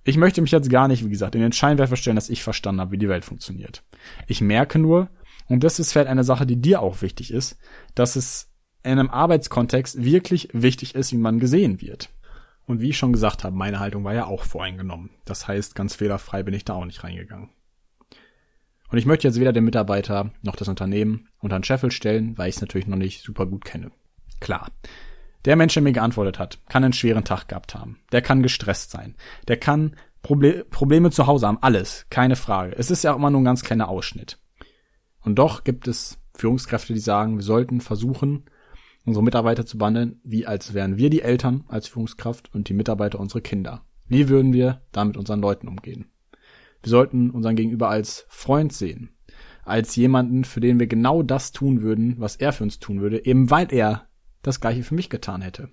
Ich 0.04 0.16
möchte 0.16 0.40
mich 0.40 0.52
jetzt 0.52 0.70
gar 0.70 0.88
nicht, 0.88 1.04
wie 1.04 1.10
gesagt, 1.10 1.34
in 1.34 1.40
den 1.40 1.52
Scheinwerfer 1.52 1.96
stellen, 1.96 2.16
dass 2.16 2.30
ich 2.30 2.42
verstanden 2.42 2.80
habe, 2.80 2.92
wie 2.92 2.98
die 2.98 3.08
Welt 3.08 3.24
funktioniert. 3.24 3.82
Ich 4.28 4.40
merke 4.40 4.78
nur, 4.78 5.10
und 5.48 5.64
das 5.64 5.78
ist 5.78 5.92
vielleicht 5.92 6.08
eine 6.08 6.24
Sache, 6.24 6.46
die 6.46 6.60
dir 6.60 6.80
auch 6.82 7.02
wichtig 7.02 7.32
ist, 7.32 7.58
dass 7.94 8.16
es 8.16 8.50
in 8.82 8.92
einem 8.92 9.10
Arbeitskontext 9.10 10.02
wirklich 10.02 10.48
wichtig 10.52 10.94
ist, 10.94 11.12
wie 11.12 11.18
man 11.18 11.40
gesehen 11.40 11.80
wird. 11.80 12.10
Und 12.64 12.80
wie 12.80 12.90
ich 12.90 12.98
schon 12.98 13.12
gesagt 13.12 13.42
habe, 13.42 13.56
meine 13.56 13.80
Haltung 13.80 14.04
war 14.04 14.14
ja 14.14 14.26
auch 14.26 14.44
voreingenommen. 14.44 15.10
Das 15.24 15.48
heißt, 15.48 15.74
ganz 15.74 15.96
fehlerfrei 15.96 16.44
bin 16.44 16.54
ich 16.54 16.64
da 16.64 16.74
auch 16.74 16.84
nicht 16.84 17.02
reingegangen. 17.02 17.50
Und 18.90 18.98
ich 18.98 19.06
möchte 19.06 19.28
jetzt 19.28 19.38
weder 19.38 19.52
den 19.52 19.64
Mitarbeiter 19.64 20.30
noch 20.42 20.56
das 20.56 20.68
Unternehmen 20.68 21.28
unter 21.40 21.58
den 21.58 21.64
Scheffel 21.64 21.90
stellen, 21.90 22.36
weil 22.36 22.48
ich 22.48 22.56
es 22.56 22.60
natürlich 22.60 22.88
noch 22.88 22.96
nicht 22.96 23.22
super 23.22 23.46
gut 23.46 23.64
kenne. 23.64 23.92
Klar. 24.40 24.68
Der 25.44 25.56
Mensch, 25.56 25.74
der 25.74 25.82
mir 25.82 25.92
geantwortet 25.92 26.38
hat, 26.38 26.58
kann 26.68 26.84
einen 26.84 26.92
schweren 26.92 27.24
Tag 27.24 27.48
gehabt 27.48 27.74
haben. 27.74 27.98
Der 28.12 28.20
kann 28.20 28.42
gestresst 28.42 28.90
sein. 28.90 29.14
Der 29.48 29.56
kann 29.56 29.96
Proble 30.22 30.64
Probleme 30.64 31.10
zu 31.10 31.26
Hause 31.26 31.46
haben. 31.46 31.58
Alles. 31.62 32.06
Keine 32.10 32.36
Frage. 32.36 32.76
Es 32.76 32.90
ist 32.90 33.04
ja 33.04 33.12
auch 33.12 33.16
immer 33.16 33.30
nur 33.30 33.40
ein 33.40 33.46
ganz 33.46 33.62
kleiner 33.62 33.88
Ausschnitt. 33.88 34.38
Und 35.22 35.38
doch 35.38 35.64
gibt 35.64 35.88
es 35.88 36.18
Führungskräfte, 36.34 36.92
die 36.92 37.00
sagen, 37.00 37.36
wir 37.36 37.42
sollten 37.42 37.80
versuchen, 37.80 38.44
unsere 39.04 39.24
Mitarbeiter 39.24 39.64
zu 39.64 39.78
behandeln, 39.78 40.20
wie 40.24 40.46
als 40.46 40.74
wären 40.74 40.98
wir 40.98 41.10
die 41.10 41.22
Eltern 41.22 41.64
als 41.68 41.88
Führungskraft 41.88 42.54
und 42.54 42.68
die 42.68 42.74
Mitarbeiter 42.74 43.18
unsere 43.18 43.40
Kinder. 43.40 43.82
Wie 44.08 44.28
würden 44.28 44.52
wir 44.52 44.82
da 44.92 45.04
mit 45.04 45.16
unseren 45.16 45.40
Leuten 45.40 45.68
umgehen? 45.68 46.10
Wir 46.82 46.90
sollten 46.90 47.30
unseren 47.30 47.56
Gegenüber 47.56 47.88
als 47.90 48.26
Freund 48.28 48.72
sehen, 48.72 49.10
als 49.64 49.96
jemanden, 49.96 50.44
für 50.44 50.60
den 50.60 50.80
wir 50.80 50.86
genau 50.86 51.22
das 51.22 51.52
tun 51.52 51.82
würden, 51.82 52.16
was 52.18 52.36
er 52.36 52.52
für 52.52 52.64
uns 52.64 52.78
tun 52.78 53.00
würde, 53.00 53.24
eben 53.24 53.50
weil 53.50 53.72
er 53.72 54.08
das 54.42 54.60
gleiche 54.60 54.82
für 54.82 54.94
mich 54.94 55.10
getan 55.10 55.42
hätte. 55.42 55.68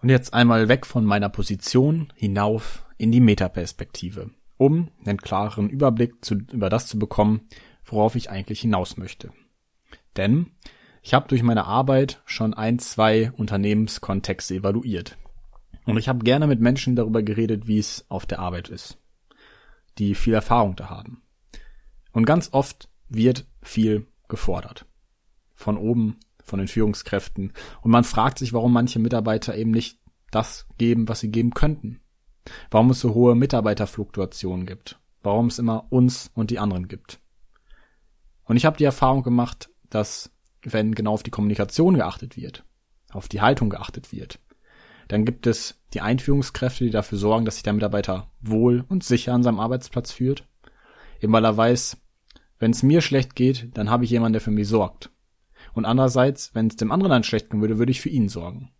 Und 0.00 0.08
jetzt 0.08 0.34
einmal 0.34 0.68
weg 0.68 0.86
von 0.86 1.04
meiner 1.04 1.28
Position 1.28 2.12
hinauf 2.14 2.84
in 2.98 3.12
die 3.12 3.20
Metaperspektive, 3.20 4.30
um 4.56 4.90
einen 5.04 5.18
klaren 5.18 5.68
Überblick 5.68 6.24
zu, 6.24 6.36
über 6.52 6.68
das 6.68 6.86
zu 6.86 6.98
bekommen, 6.98 7.48
worauf 7.84 8.14
ich 8.14 8.30
eigentlich 8.30 8.60
hinaus 8.60 8.96
möchte. 8.96 9.30
Denn 10.16 10.50
ich 11.02 11.14
habe 11.14 11.28
durch 11.28 11.42
meine 11.42 11.64
Arbeit 11.64 12.22
schon 12.26 12.54
ein, 12.54 12.78
zwei 12.78 13.32
Unternehmenskontexte 13.32 14.56
evaluiert. 14.56 15.16
Und 15.84 15.96
ich 15.96 16.08
habe 16.08 16.24
gerne 16.24 16.46
mit 16.46 16.60
Menschen 16.60 16.96
darüber 16.96 17.22
geredet, 17.22 17.66
wie 17.66 17.78
es 17.78 18.04
auf 18.08 18.26
der 18.26 18.40
Arbeit 18.40 18.68
ist, 18.68 18.98
die 19.98 20.14
viel 20.14 20.34
Erfahrung 20.34 20.76
da 20.76 20.88
haben. 20.88 21.22
Und 22.12 22.24
ganz 22.24 22.50
oft 22.52 22.88
wird 23.08 23.46
viel 23.62 24.06
gefordert. 24.28 24.86
Von 25.54 25.76
oben, 25.76 26.18
von 26.42 26.58
den 26.58 26.68
Führungskräften. 26.68 27.52
Und 27.82 27.90
man 27.90 28.04
fragt 28.04 28.38
sich, 28.38 28.52
warum 28.52 28.72
manche 28.72 28.98
Mitarbeiter 28.98 29.56
eben 29.56 29.70
nicht 29.70 29.98
das 30.30 30.66
geben, 30.78 31.08
was 31.08 31.20
sie 31.20 31.30
geben 31.30 31.52
könnten. 31.52 32.00
Warum 32.70 32.90
es 32.90 33.00
so 33.00 33.14
hohe 33.14 33.34
Mitarbeiterfluktuationen 33.34 34.66
gibt. 34.66 35.00
Warum 35.22 35.46
es 35.46 35.58
immer 35.58 35.86
uns 35.90 36.30
und 36.34 36.50
die 36.50 36.58
anderen 36.58 36.88
gibt. 36.88 37.20
Und 38.44 38.56
ich 38.56 38.64
habe 38.64 38.78
die 38.78 38.84
Erfahrung 38.84 39.22
gemacht, 39.22 39.70
dass 39.90 40.30
wenn 40.62 40.94
genau 40.94 41.12
auf 41.12 41.22
die 41.22 41.30
Kommunikation 41.30 41.94
geachtet 41.94 42.36
wird, 42.36 42.64
auf 43.10 43.28
die 43.28 43.40
Haltung 43.40 43.70
geachtet 43.70 44.12
wird, 44.12 44.40
dann 45.08 45.24
gibt 45.24 45.46
es 45.46 45.80
die 45.94 46.00
Einführungskräfte, 46.00 46.84
die 46.84 46.90
dafür 46.90 47.18
sorgen, 47.18 47.44
dass 47.44 47.54
sich 47.54 47.62
der 47.62 47.72
Mitarbeiter 47.72 48.30
wohl 48.40 48.84
und 48.88 49.04
sicher 49.04 49.32
an 49.32 49.42
seinem 49.42 49.60
Arbeitsplatz 49.60 50.12
führt. 50.12 50.44
Eben 51.20 51.32
weil 51.32 51.44
er 51.44 51.56
weiß, 51.56 51.96
wenn 52.58 52.70
es 52.70 52.82
mir 52.82 53.00
schlecht 53.00 53.34
geht, 53.34 53.70
dann 53.74 53.90
habe 53.90 54.04
ich 54.04 54.10
jemanden, 54.10 54.34
der 54.34 54.42
für 54.42 54.50
mich 54.50 54.68
sorgt. 54.68 55.10
Und 55.72 55.84
andererseits, 55.84 56.54
wenn 56.54 56.66
es 56.66 56.76
dem 56.76 56.92
anderen 56.92 57.10
dann 57.10 57.24
schlecht 57.24 57.50
gehen 57.50 57.60
würde, 57.60 57.78
würde 57.78 57.92
ich 57.92 58.00
für 58.00 58.08
ihn 58.08 58.28
sorgen. 58.28 58.70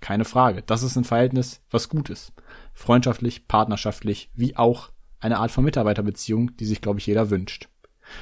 Keine 0.00 0.24
Frage. 0.24 0.62
Das 0.62 0.82
ist 0.82 0.96
ein 0.96 1.04
Verhältnis, 1.04 1.62
was 1.70 1.88
gut 1.88 2.10
ist. 2.10 2.32
Freundschaftlich, 2.74 3.48
partnerschaftlich, 3.48 4.30
wie 4.34 4.56
auch 4.56 4.90
eine 5.20 5.38
Art 5.38 5.50
von 5.50 5.64
Mitarbeiterbeziehung, 5.64 6.56
die 6.56 6.66
sich, 6.66 6.80
glaube 6.80 6.98
ich, 6.98 7.06
jeder 7.06 7.30
wünscht. 7.30 7.68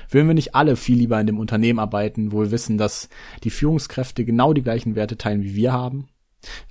Würden 0.08 0.28
wir 0.28 0.34
nicht 0.34 0.54
alle 0.54 0.76
viel 0.76 0.96
lieber 0.96 1.20
in 1.20 1.26
dem 1.26 1.38
Unternehmen 1.38 1.80
arbeiten, 1.80 2.32
wo 2.32 2.40
wir 2.40 2.50
wissen, 2.52 2.78
dass 2.78 3.08
die 3.42 3.50
Führungskräfte 3.50 4.24
genau 4.24 4.52
die 4.52 4.62
gleichen 4.62 4.94
Werte 4.94 5.18
teilen, 5.18 5.42
wie 5.42 5.56
wir 5.56 5.72
haben? 5.72 6.08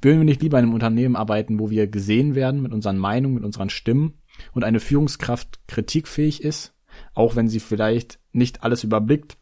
Würden 0.02 0.20
wir 0.20 0.26
nicht 0.26 0.42
lieber 0.42 0.60
in 0.60 0.66
einem 0.66 0.74
Unternehmen 0.74 1.16
arbeiten, 1.16 1.60
wo 1.60 1.70
wir 1.70 1.88
gesehen 1.88 2.36
werden 2.36 2.62
mit 2.62 2.74
unseren 2.74 2.98
Meinungen, 2.98 3.36
mit 3.36 3.44
unseren 3.44 3.70
Stimmen 3.70 4.22
und 4.54 4.64
eine 4.64 4.80
Führungskraft 4.80 5.60
kritikfähig 5.68 6.44
ist, 6.44 6.74
auch 7.14 7.36
wenn 7.36 7.48
sie 7.48 7.60
vielleicht 7.60 8.20
nicht 8.32 8.64
alles 8.64 8.84
überblickt, 8.84 9.38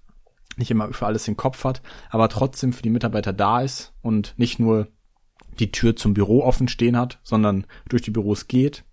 nicht 0.57 0.71
immer 0.71 0.93
für 0.93 1.05
alles 1.05 1.25
den 1.25 1.37
Kopf 1.37 1.63
hat, 1.63 1.81
aber 2.09 2.29
trotzdem 2.29 2.73
für 2.73 2.81
die 2.81 2.89
Mitarbeiter 2.89 3.33
da 3.33 3.61
ist 3.61 3.93
und 4.01 4.33
nicht 4.37 4.59
nur 4.59 4.87
die 5.59 5.71
Tür 5.71 5.95
zum 5.95 6.13
Büro 6.13 6.43
offen 6.43 6.67
stehen 6.67 6.97
hat, 6.97 7.19
sondern 7.23 7.65
durch 7.87 8.01
die 8.01 8.11
Büros 8.11 8.47
geht 8.47 8.83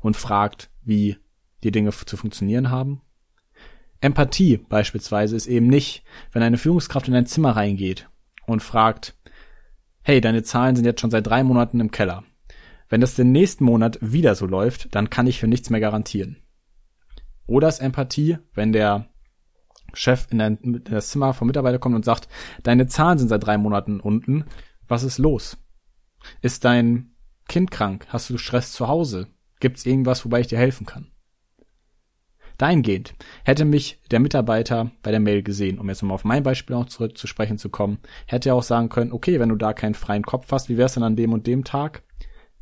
und 0.00 0.16
fragt, 0.16 0.70
wie 0.82 1.16
die 1.62 1.72
Dinge 1.72 1.90
zu 1.90 2.16
funktionieren 2.16 2.70
haben? 2.70 3.02
Empathie 4.00 4.58
beispielsweise 4.58 5.36
ist 5.36 5.46
eben 5.46 5.66
nicht, 5.66 6.04
wenn 6.32 6.42
eine 6.42 6.58
Führungskraft 6.58 7.08
in 7.08 7.14
ein 7.14 7.26
Zimmer 7.26 7.56
reingeht 7.56 8.08
und 8.46 8.62
fragt, 8.62 9.15
hey, 10.06 10.20
deine 10.20 10.44
Zahlen 10.44 10.76
sind 10.76 10.84
jetzt 10.84 11.00
schon 11.00 11.10
seit 11.10 11.26
drei 11.26 11.42
Monaten 11.42 11.80
im 11.80 11.90
Keller. 11.90 12.22
Wenn 12.88 13.00
das 13.00 13.16
den 13.16 13.32
nächsten 13.32 13.64
Monat 13.64 13.98
wieder 14.00 14.36
so 14.36 14.46
läuft, 14.46 14.94
dann 14.94 15.10
kann 15.10 15.26
ich 15.26 15.40
für 15.40 15.48
nichts 15.48 15.68
mehr 15.68 15.80
garantieren. 15.80 16.36
Oder 17.48 17.66
ist 17.66 17.80
Empathie, 17.80 18.38
wenn 18.54 18.72
der 18.72 19.08
Chef 19.94 20.28
in, 20.30 20.40
ein, 20.40 20.58
in 20.58 20.84
das 20.84 21.08
Zimmer 21.08 21.34
vom 21.34 21.48
Mitarbeiter 21.48 21.80
kommt 21.80 21.96
und 21.96 22.04
sagt, 22.04 22.28
deine 22.62 22.86
Zahlen 22.86 23.18
sind 23.18 23.30
seit 23.30 23.44
drei 23.44 23.58
Monaten 23.58 23.98
unten, 23.98 24.44
was 24.86 25.02
ist 25.02 25.18
los? 25.18 25.58
Ist 26.40 26.64
dein 26.64 27.16
Kind 27.48 27.72
krank? 27.72 28.06
Hast 28.08 28.30
du 28.30 28.38
Stress 28.38 28.70
zu 28.70 28.86
Hause? 28.86 29.26
Gibt's 29.58 29.86
irgendwas, 29.86 30.24
wobei 30.24 30.38
ich 30.38 30.46
dir 30.46 30.58
helfen 30.58 30.86
kann? 30.86 31.10
Dahingehend 32.58 33.14
hätte 33.44 33.64
mich 33.64 34.00
der 34.10 34.20
Mitarbeiter 34.20 34.90
bei 35.02 35.10
der 35.10 35.20
Mail 35.20 35.42
gesehen, 35.42 35.78
um 35.78 35.88
jetzt 35.88 36.02
nochmal 36.02 36.14
auf 36.14 36.24
mein 36.24 36.42
Beispiel 36.42 36.76
auch 36.76 36.86
zurück 36.86 37.18
zu 37.18 37.26
sprechen 37.26 37.58
zu 37.58 37.68
kommen, 37.68 37.98
hätte 38.26 38.50
er 38.50 38.54
auch 38.54 38.62
sagen 38.62 38.88
können, 38.88 39.12
okay, 39.12 39.38
wenn 39.38 39.50
du 39.50 39.56
da 39.56 39.72
keinen 39.72 39.94
freien 39.94 40.22
Kopf 40.22 40.50
hast, 40.50 40.68
wie 40.68 40.76
wär's 40.76 40.94
denn 40.94 41.02
an 41.02 41.16
dem 41.16 41.32
und 41.32 41.46
dem 41.46 41.64
Tag? 41.64 42.02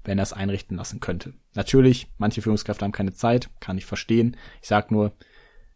Wenn 0.03 0.19
er 0.19 0.25
es 0.25 0.33
einrichten 0.33 0.77
lassen 0.77 1.01
könnte. 1.01 1.33
Natürlich, 1.55 2.09
manche 2.19 2.43
Führungskräfte 2.43 2.85
haben 2.85 2.93
keine 2.93 3.15
Zeit, 3.15 3.49
kann 3.61 3.79
ich 3.79 3.87
verstehen. 3.87 4.37
Ich 4.61 4.69
sag 4.69 4.91
nur, 4.91 5.13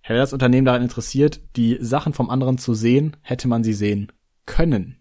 hätte 0.00 0.18
das 0.18 0.32
Unternehmen 0.32 0.66
daran 0.66 0.82
interessiert, 0.82 1.40
die 1.56 1.78
Sachen 1.80 2.12
vom 2.12 2.28
anderen 2.28 2.58
zu 2.58 2.74
sehen, 2.74 3.16
hätte 3.22 3.48
man 3.48 3.64
sie 3.64 3.72
sehen 3.72 4.12
können. 4.44 4.98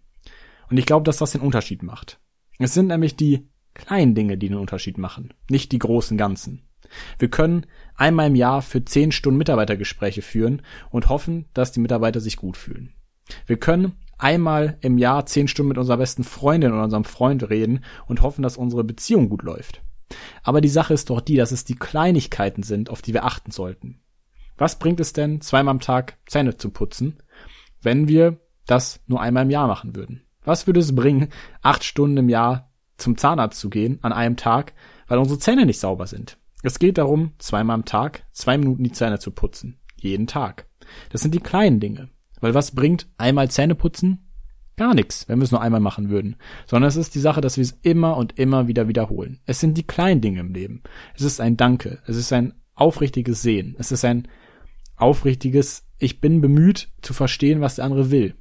Und 0.70 0.78
ich 0.78 0.86
glaube, 0.86 1.04
dass 1.04 1.18
das 1.18 1.32
den 1.32 1.40
Unterschied 1.40 1.82
macht. 1.82 2.20
Es 2.58 2.74
sind 2.74 2.86
nämlich 2.86 3.16
die 3.16 3.48
kleinen 3.74 4.14
Dinge, 4.14 4.38
die 4.38 4.48
den 4.48 4.58
Unterschied 4.58 4.98
machen, 4.98 5.34
nicht 5.48 5.72
die 5.72 5.78
großen 5.78 6.16
Ganzen. 6.16 6.67
Wir 7.18 7.28
können 7.28 7.66
einmal 7.96 8.28
im 8.28 8.34
Jahr 8.34 8.62
für 8.62 8.84
zehn 8.84 9.12
Stunden 9.12 9.38
Mitarbeitergespräche 9.38 10.22
führen 10.22 10.62
und 10.90 11.08
hoffen, 11.08 11.46
dass 11.54 11.72
die 11.72 11.80
Mitarbeiter 11.80 12.20
sich 12.20 12.36
gut 12.36 12.56
fühlen. 12.56 12.94
Wir 13.46 13.58
können 13.58 13.92
einmal 14.16 14.78
im 14.80 14.98
Jahr 14.98 15.26
zehn 15.26 15.48
Stunden 15.48 15.68
mit 15.68 15.78
unserer 15.78 15.98
besten 15.98 16.24
Freundin 16.24 16.72
oder 16.72 16.84
unserem 16.84 17.04
Freund 17.04 17.48
reden 17.50 17.84
und 18.06 18.22
hoffen, 18.22 18.42
dass 18.42 18.56
unsere 18.56 18.84
Beziehung 18.84 19.28
gut 19.28 19.42
läuft. 19.42 19.82
Aber 20.42 20.60
die 20.60 20.68
Sache 20.68 20.94
ist 20.94 21.10
doch 21.10 21.20
die, 21.20 21.36
dass 21.36 21.52
es 21.52 21.64
die 21.64 21.76
Kleinigkeiten 21.76 22.62
sind, 22.62 22.90
auf 22.90 23.02
die 23.02 23.12
wir 23.12 23.24
achten 23.24 23.50
sollten. 23.50 24.00
Was 24.56 24.78
bringt 24.78 25.00
es 25.00 25.12
denn, 25.12 25.40
zweimal 25.40 25.72
am 25.72 25.80
Tag 25.80 26.18
Zähne 26.26 26.56
zu 26.56 26.70
putzen, 26.70 27.22
wenn 27.80 28.08
wir 28.08 28.40
das 28.66 29.00
nur 29.06 29.20
einmal 29.20 29.44
im 29.44 29.50
Jahr 29.50 29.68
machen 29.68 29.94
würden? 29.94 30.22
Was 30.42 30.66
würde 30.66 30.80
es 30.80 30.94
bringen, 30.94 31.28
acht 31.62 31.84
Stunden 31.84 32.16
im 32.16 32.28
Jahr 32.28 32.72
zum 32.96 33.16
Zahnarzt 33.16 33.60
zu 33.60 33.70
gehen 33.70 33.98
an 34.02 34.12
einem 34.12 34.36
Tag, 34.36 34.72
weil 35.06 35.18
unsere 35.18 35.38
Zähne 35.38 35.66
nicht 35.66 35.78
sauber 35.78 36.06
sind? 36.06 36.38
Es 36.62 36.78
geht 36.78 36.98
darum, 36.98 37.32
zweimal 37.38 37.74
am 37.74 37.84
Tag 37.84 38.24
zwei 38.32 38.58
Minuten 38.58 38.82
die 38.82 38.92
Zähne 38.92 39.18
zu 39.18 39.30
putzen. 39.30 39.78
Jeden 39.96 40.26
Tag. 40.26 40.66
Das 41.10 41.20
sind 41.20 41.34
die 41.34 41.40
kleinen 41.40 41.80
Dinge. 41.80 42.08
Weil 42.40 42.54
was 42.54 42.74
bringt 42.74 43.08
einmal 43.16 43.50
Zähne 43.50 43.74
putzen? 43.74 44.28
Gar 44.76 44.94
nichts, 44.94 45.28
wenn 45.28 45.38
wir 45.38 45.44
es 45.44 45.50
nur 45.50 45.60
einmal 45.60 45.80
machen 45.80 46.08
würden. 46.08 46.36
Sondern 46.66 46.88
es 46.88 46.96
ist 46.96 47.14
die 47.14 47.20
Sache, 47.20 47.40
dass 47.40 47.56
wir 47.56 47.62
es 47.62 47.78
immer 47.82 48.16
und 48.16 48.38
immer 48.38 48.68
wieder 48.68 48.88
wiederholen. 48.88 49.40
Es 49.44 49.60
sind 49.60 49.76
die 49.76 49.86
kleinen 49.86 50.20
Dinge 50.20 50.40
im 50.40 50.52
Leben. 50.52 50.82
Es 51.14 51.22
ist 51.22 51.40
ein 51.40 51.56
Danke. 51.56 52.00
Es 52.06 52.16
ist 52.16 52.32
ein 52.32 52.54
aufrichtiges 52.74 53.42
Sehen. 53.42 53.76
Es 53.78 53.92
ist 53.92 54.04
ein 54.04 54.28
aufrichtiges, 54.96 55.86
ich 55.98 56.20
bin 56.20 56.40
bemüht 56.40 56.90
zu 57.02 57.12
verstehen, 57.12 57.60
was 57.60 57.76
der 57.76 57.84
andere 57.84 58.10
will. 58.10 58.34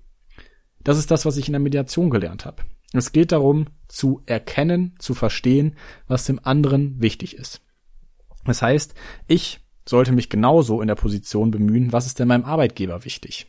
Das 0.84 0.98
ist 0.98 1.12
das, 1.12 1.26
was 1.26 1.38
ich 1.38 1.48
in 1.48 1.54
der 1.54 1.60
Mediation 1.60 2.10
gelernt 2.10 2.46
habe. 2.46 2.64
Es 2.94 3.12
geht 3.12 3.32
darum, 3.32 3.66
zu 3.88 4.22
erkennen, 4.26 4.96
zu 5.00 5.14
verstehen, 5.14 5.76
was 6.08 6.26
dem 6.26 6.40
anderen 6.44 7.02
wichtig 7.02 7.36
ist. 7.36 7.62
Das 8.48 8.62
heißt, 8.62 8.96
ich 9.28 9.60
sollte 9.88 10.12
mich 10.12 10.30
genauso 10.30 10.82
in 10.82 10.88
der 10.88 10.96
Position 10.96 11.52
bemühen, 11.52 11.94
was 11.94 12.08
ist 12.08 12.20
denn 12.20 12.28
meinem 12.28 12.46
Arbeitgeber 12.46 13.06
wichtig? 13.06 13.48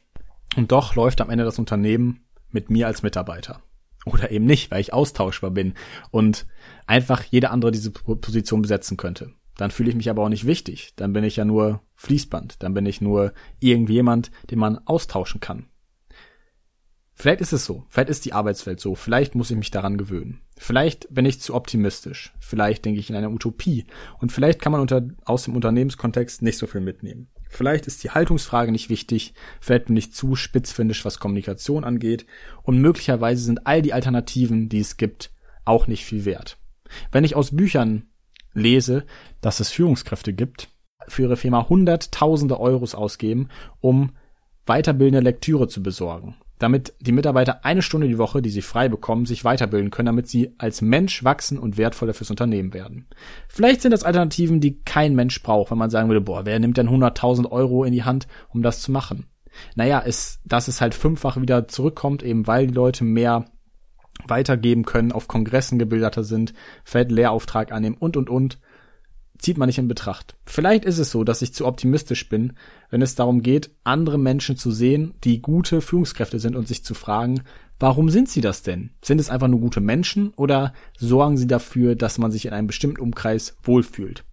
Und 0.56 0.72
doch 0.72 0.94
läuft 0.94 1.20
am 1.20 1.30
Ende 1.30 1.44
das 1.44 1.58
Unternehmen 1.58 2.26
mit 2.50 2.70
mir 2.70 2.86
als 2.86 3.02
Mitarbeiter. 3.02 3.62
Oder 4.04 4.30
eben 4.30 4.44
nicht, 4.44 4.70
weil 4.70 4.80
ich 4.80 4.92
austauschbar 4.92 5.50
bin 5.50 5.74
und 6.10 6.46
einfach 6.86 7.22
jeder 7.24 7.50
andere 7.50 7.70
diese 7.70 7.90
Position 7.90 8.62
besetzen 8.62 8.96
könnte. 8.96 9.32
Dann 9.56 9.70
fühle 9.70 9.90
ich 9.90 9.96
mich 9.96 10.08
aber 10.08 10.22
auch 10.22 10.28
nicht 10.28 10.46
wichtig. 10.46 10.92
Dann 10.96 11.12
bin 11.12 11.24
ich 11.24 11.36
ja 11.36 11.44
nur 11.44 11.82
Fließband. 11.96 12.62
Dann 12.62 12.74
bin 12.74 12.86
ich 12.86 13.00
nur 13.00 13.32
irgendjemand, 13.58 14.30
den 14.50 14.60
man 14.60 14.78
austauschen 14.86 15.40
kann. 15.40 15.66
Vielleicht 17.20 17.40
ist 17.40 17.52
es 17.52 17.64
so. 17.64 17.84
Vielleicht 17.88 18.10
ist 18.10 18.24
die 18.26 18.32
Arbeitswelt 18.32 18.78
so. 18.78 18.94
Vielleicht 18.94 19.34
muss 19.34 19.50
ich 19.50 19.56
mich 19.56 19.72
daran 19.72 19.98
gewöhnen. 19.98 20.40
Vielleicht 20.56 21.12
bin 21.12 21.26
ich 21.26 21.40
zu 21.40 21.52
optimistisch. 21.52 22.32
Vielleicht 22.38 22.84
denke 22.84 23.00
ich 23.00 23.10
in 23.10 23.16
einer 23.16 23.32
Utopie. 23.32 23.86
Und 24.20 24.30
vielleicht 24.30 24.62
kann 24.62 24.70
man 24.70 24.80
unter, 24.80 25.02
aus 25.24 25.42
dem 25.42 25.56
Unternehmenskontext 25.56 26.42
nicht 26.42 26.58
so 26.58 26.68
viel 26.68 26.80
mitnehmen. 26.80 27.26
Vielleicht 27.48 27.88
ist 27.88 28.04
die 28.04 28.10
Haltungsfrage 28.10 28.70
nicht 28.70 28.88
wichtig. 28.88 29.34
Vielleicht 29.60 29.86
bin 29.86 29.96
ich 29.96 30.12
zu 30.12 30.36
spitzfindisch, 30.36 31.04
was 31.04 31.18
Kommunikation 31.18 31.82
angeht. 31.82 32.24
Und 32.62 32.78
möglicherweise 32.78 33.42
sind 33.42 33.66
all 33.66 33.82
die 33.82 33.92
Alternativen, 33.92 34.68
die 34.68 34.78
es 34.78 34.96
gibt, 34.96 35.32
auch 35.64 35.88
nicht 35.88 36.04
viel 36.04 36.24
wert. 36.24 36.56
Wenn 37.10 37.24
ich 37.24 37.34
aus 37.34 37.50
Büchern 37.50 38.04
lese, 38.54 39.04
dass 39.40 39.58
es 39.58 39.70
Führungskräfte 39.70 40.32
gibt, 40.32 40.68
für 41.08 41.22
ihre 41.22 41.36
Firma 41.36 41.68
hunderttausende 41.68 42.60
Euros 42.60 42.94
ausgeben, 42.94 43.48
um 43.80 44.12
weiterbildende 44.66 45.24
Lektüre 45.24 45.66
zu 45.66 45.82
besorgen 45.82 46.36
damit 46.58 46.92
die 47.00 47.12
Mitarbeiter 47.12 47.64
eine 47.64 47.82
Stunde 47.82 48.08
die 48.08 48.18
Woche, 48.18 48.42
die 48.42 48.50
sie 48.50 48.62
frei 48.62 48.88
bekommen, 48.88 49.26
sich 49.26 49.44
weiterbilden 49.44 49.90
können, 49.90 50.06
damit 50.06 50.28
sie 50.28 50.54
als 50.58 50.82
Mensch 50.82 51.24
wachsen 51.24 51.58
und 51.58 51.76
wertvoller 51.76 52.14
fürs 52.14 52.30
Unternehmen 52.30 52.74
werden. 52.74 53.06
Vielleicht 53.48 53.82
sind 53.82 53.92
das 53.92 54.04
Alternativen, 54.04 54.60
die 54.60 54.80
kein 54.82 55.14
Mensch 55.14 55.42
braucht, 55.42 55.70
wenn 55.70 55.78
man 55.78 55.90
sagen 55.90 56.08
würde, 56.08 56.20
boah, 56.20 56.44
wer 56.44 56.58
nimmt 56.58 56.76
denn 56.76 56.88
100.000 56.88 57.50
Euro 57.50 57.84
in 57.84 57.92
die 57.92 58.04
Hand, 58.04 58.26
um 58.48 58.62
das 58.62 58.80
zu 58.80 58.92
machen? 58.92 59.26
Naja, 59.74 60.00
ist, 60.00 60.40
dass 60.44 60.68
es 60.68 60.80
halt 60.80 60.94
fünffach 60.94 61.40
wieder 61.40 61.68
zurückkommt, 61.68 62.22
eben 62.22 62.46
weil 62.46 62.66
die 62.66 62.74
Leute 62.74 63.04
mehr 63.04 63.46
weitergeben 64.26 64.84
können, 64.84 65.12
auf 65.12 65.28
Kongressen 65.28 65.78
gebildeter 65.78 66.24
sind, 66.24 66.54
vielleicht 66.84 67.10
Lehrauftrag 67.10 67.72
annehmen 67.72 67.96
und, 67.98 68.16
und, 68.16 68.28
und 68.28 68.58
zieht 69.38 69.58
man 69.58 69.68
nicht 69.68 69.78
in 69.78 69.88
Betracht. 69.88 70.36
Vielleicht 70.44 70.84
ist 70.84 70.98
es 70.98 71.10
so, 71.10 71.24
dass 71.24 71.42
ich 71.42 71.54
zu 71.54 71.66
optimistisch 71.66 72.28
bin, 72.28 72.54
wenn 72.90 73.02
es 73.02 73.14
darum 73.14 73.42
geht, 73.42 73.70
andere 73.84 74.18
Menschen 74.18 74.56
zu 74.56 74.70
sehen, 74.70 75.14
die 75.24 75.40
gute 75.40 75.80
Führungskräfte 75.80 76.38
sind 76.38 76.56
und 76.56 76.66
sich 76.68 76.84
zu 76.84 76.94
fragen, 76.94 77.42
warum 77.78 78.10
sind 78.10 78.28
sie 78.28 78.40
das 78.40 78.62
denn? 78.62 78.90
Sind 79.02 79.20
es 79.20 79.30
einfach 79.30 79.48
nur 79.48 79.60
gute 79.60 79.80
Menschen 79.80 80.30
oder 80.34 80.72
sorgen 80.98 81.36
sie 81.36 81.46
dafür, 81.46 81.94
dass 81.94 82.18
man 82.18 82.30
sich 82.30 82.46
in 82.46 82.52
einem 82.52 82.66
bestimmten 82.66 83.00
Umkreis 83.00 83.56
wohlfühlt? 83.62 84.24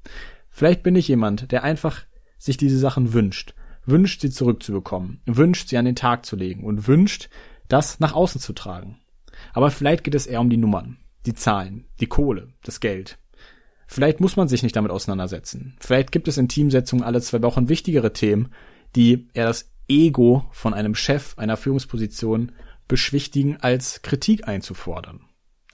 Vielleicht 0.49 0.83
bin 0.83 0.95
ich 0.95 1.07
jemand, 1.07 1.51
der 1.51 1.63
einfach 1.63 2.01
sich 2.37 2.57
diese 2.57 2.79
Sachen 2.79 3.13
wünscht, 3.13 3.53
wünscht 3.85 4.21
sie 4.21 4.29
zurückzubekommen, 4.31 5.21
wünscht 5.25 5.69
sie 5.69 5.77
an 5.77 5.85
den 5.85 5.95
Tag 5.95 6.25
zu 6.25 6.35
legen 6.35 6.63
und 6.63 6.87
wünscht, 6.87 7.29
das 7.67 7.99
nach 7.99 8.13
außen 8.13 8.41
zu 8.41 8.53
tragen. 8.53 8.97
Aber 9.53 9.71
vielleicht 9.71 10.03
geht 10.03 10.15
es 10.15 10.27
eher 10.27 10.41
um 10.41 10.49
die 10.49 10.57
Nummern, 10.57 10.97
die 11.25 11.33
Zahlen, 11.33 11.85
die 11.99 12.07
Kohle, 12.07 12.49
das 12.63 12.79
Geld. 12.79 13.17
Vielleicht 13.95 14.19
muss 14.19 14.35
man 14.35 14.49
sich 14.49 14.61
nicht 14.61 14.75
damit 14.75 14.91
auseinandersetzen. 14.91 15.77
Vielleicht 15.79 16.11
gibt 16.11 16.27
es 16.27 16.37
in 16.37 16.49
Teamsetzungen 16.49 17.05
alle 17.05 17.21
zwei 17.21 17.41
Wochen 17.43 17.69
wichtigere 17.69 18.11
Themen, 18.11 18.49
die 18.93 19.29
eher 19.33 19.45
das 19.45 19.71
Ego 19.87 20.43
von 20.51 20.73
einem 20.73 20.95
Chef 20.95 21.37
einer 21.37 21.55
Führungsposition 21.55 22.51
beschwichtigen, 22.89 23.55
als 23.61 24.01
Kritik 24.01 24.49
einzufordern. 24.49 25.21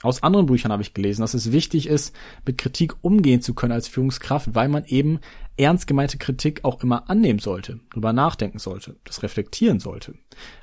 Aus 0.02 0.22
anderen 0.22 0.46
Büchern 0.46 0.70
habe 0.70 0.84
ich 0.84 0.94
gelesen, 0.94 1.22
dass 1.22 1.34
es 1.34 1.50
wichtig 1.50 1.88
ist, 1.88 2.14
mit 2.46 2.58
Kritik 2.58 2.94
umgehen 3.00 3.42
zu 3.42 3.54
können 3.54 3.72
als 3.72 3.88
Führungskraft, 3.88 4.54
weil 4.54 4.68
man 4.68 4.84
eben 4.84 5.18
ernst 5.56 5.88
gemeinte 5.88 6.16
Kritik 6.16 6.60
auch 6.62 6.80
immer 6.80 7.10
annehmen 7.10 7.40
sollte, 7.40 7.80
drüber 7.90 8.12
nachdenken 8.12 8.60
sollte, 8.60 9.00
das 9.02 9.24
reflektieren 9.24 9.80
sollte. 9.80 10.14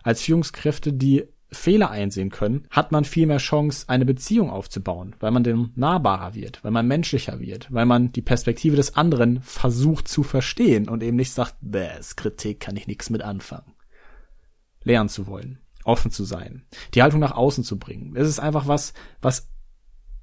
Als 0.01 0.21
Führungskräfte, 0.21 0.93
die 0.93 1.25
Fehler 1.51 1.89
einsehen 1.89 2.29
können, 2.29 2.67
hat 2.69 2.91
man 2.91 3.05
viel 3.05 3.25
mehr 3.25 3.37
Chance, 3.37 3.85
eine 3.87 4.05
Beziehung 4.05 4.49
aufzubauen, 4.49 5.15
weil 5.19 5.31
man 5.31 5.43
dann 5.43 5.71
nahbarer 5.75 6.35
wird, 6.35 6.63
weil 6.63 6.71
man 6.71 6.87
menschlicher 6.87 7.39
wird, 7.39 7.67
weil 7.71 7.85
man 7.85 8.11
die 8.11 8.21
Perspektive 8.21 8.75
des 8.75 8.95
anderen 8.95 9.41
versucht 9.41 10.07
zu 10.07 10.23
verstehen 10.23 10.87
und 10.87 11.01
eben 11.01 11.17
nicht 11.17 11.31
sagt, 11.31 11.55
bäh, 11.61 11.89
Kritik 12.15 12.59
kann 12.59 12.75
ich 12.75 12.87
nichts 12.87 13.09
mit 13.09 13.23
anfangen. 13.23 13.73
Lernen 14.83 15.09
zu 15.09 15.27
wollen, 15.27 15.59
offen 15.83 16.11
zu 16.11 16.23
sein, 16.23 16.65
die 16.93 17.01
Haltung 17.01 17.19
nach 17.19 17.35
außen 17.35 17.63
zu 17.63 17.79
bringen. 17.79 18.15
Es 18.15 18.27
ist 18.27 18.39
einfach 18.39 18.67
was, 18.67 18.93
was 19.21 19.49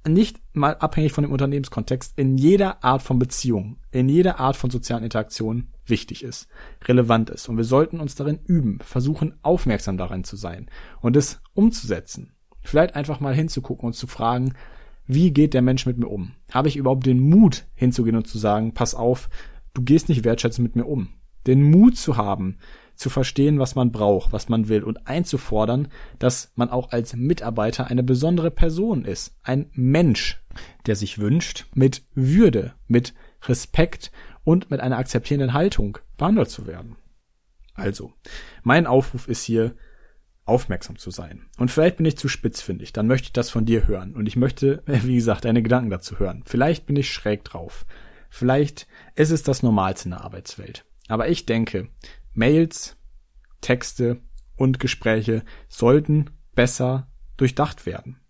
nicht 0.07 0.39
mal 0.53 0.75
abhängig 0.75 1.11
von 1.11 1.23
dem 1.23 1.31
Unternehmenskontext 1.31 2.13
in 2.15 2.37
jeder 2.37 2.83
Art 2.83 3.01
von 3.01 3.19
Beziehung, 3.19 3.77
in 3.91 4.07
jeder 4.07 4.39
Art 4.39 4.55
von 4.55 4.69
sozialen 4.69 5.03
Interaktion 5.03 5.73
wichtig 5.89 6.23
ist, 6.23 6.47
relevant 6.85 7.29
ist. 7.29 7.49
Und 7.49 7.57
wir 7.57 7.63
sollten 7.63 7.99
uns 7.99 8.15
darin 8.15 8.39
üben, 8.45 8.79
versuchen, 8.79 9.35
aufmerksam 9.41 9.97
daran 9.97 10.23
zu 10.23 10.35
sein 10.35 10.69
und 11.01 11.15
es 11.15 11.41
umzusetzen. 11.53 12.33
Vielleicht 12.61 12.95
einfach 12.95 13.19
mal 13.19 13.33
hinzugucken 13.33 13.87
und 13.87 13.93
zu 13.93 14.07
fragen, 14.07 14.53
wie 15.05 15.31
geht 15.31 15.53
der 15.53 15.61
Mensch 15.61 15.85
mit 15.85 15.97
mir 15.97 16.07
um? 16.07 16.33
Habe 16.51 16.67
ich 16.67 16.75
überhaupt 16.75 17.05
den 17.05 17.19
Mut 17.19 17.65
hinzugehen 17.75 18.17
und 18.17 18.27
zu 18.27 18.37
sagen, 18.37 18.73
pass 18.73 18.93
auf, 18.93 19.29
du 19.73 19.81
gehst 19.81 20.09
nicht 20.09 20.25
wertschätzend 20.25 20.67
mit 20.67 20.75
mir 20.75 20.85
um. 20.85 21.09
Den 21.45 21.63
Mut 21.63 21.97
zu 21.97 22.17
haben, 22.17 22.57
zu 22.97 23.09
verstehen, 23.09 23.59
was 23.59 23.75
man 23.75 23.91
braucht, 23.91 24.33
was 24.33 24.49
man 24.49 24.67
will 24.67 24.83
und 24.83 25.07
einzufordern, 25.07 25.87
dass 26.19 26.51
man 26.55 26.69
auch 26.69 26.91
als 26.91 27.15
Mitarbeiter 27.15 27.87
eine 27.87 28.03
besondere 28.03 28.51
Person 28.51 29.05
ist, 29.05 29.37
ein 29.43 29.69
Mensch, 29.73 30.41
der 30.87 30.95
sich 30.95 31.19
wünscht, 31.19 31.67
mit 31.73 32.03
Würde, 32.15 32.73
mit 32.87 33.13
Respekt 33.43 34.11
und 34.47 34.71
mit 34.71 34.79
einer 34.79 34.97
akzeptierenden 34.97 35.51
Haltung 35.51 35.97
behandelt 36.15 36.49
zu 36.49 36.65
werden. 36.65 36.95
Also, 37.73 38.13
mein 38.63 38.87
Aufruf 38.87 39.27
ist 39.27 39.43
hier, 39.43 39.75
aufmerksam 40.45 40.97
zu 40.97 41.11
sein. 41.11 41.47
Und 41.57 41.69
vielleicht 41.69 41.97
bin 41.97 42.05
ich 42.05 42.17
zu 42.17 42.29
spitzfindig, 42.29 42.93
dann 42.93 43.07
möchte 43.07 43.25
ich 43.25 43.33
das 43.33 43.49
von 43.49 43.65
dir 43.65 43.89
hören. 43.89 44.15
Und 44.15 44.25
ich 44.25 44.37
möchte, 44.37 44.83
wie 44.85 45.15
gesagt, 45.15 45.43
deine 45.43 45.61
Gedanken 45.61 45.89
dazu 45.89 46.17
hören. 46.17 46.43
Vielleicht 46.45 46.85
bin 46.85 46.95
ich 46.95 47.11
schräg 47.11 47.43
drauf. 47.43 47.85
Vielleicht 48.29 48.87
ist 49.15 49.31
es 49.31 49.43
das 49.43 49.63
Normalste 49.63 50.05
in 50.05 50.11
der 50.11 50.21
Arbeitswelt. 50.21 50.85
Aber 51.09 51.27
ich 51.27 51.45
denke, 51.45 51.89
Mails, 52.33 52.95
Texte 53.59 54.21
und 54.55 54.79
Gespräche 54.79 55.43
sollten 55.67 56.29
besser 56.55 57.11
durchdacht 57.35 57.85
werden. 57.85 58.21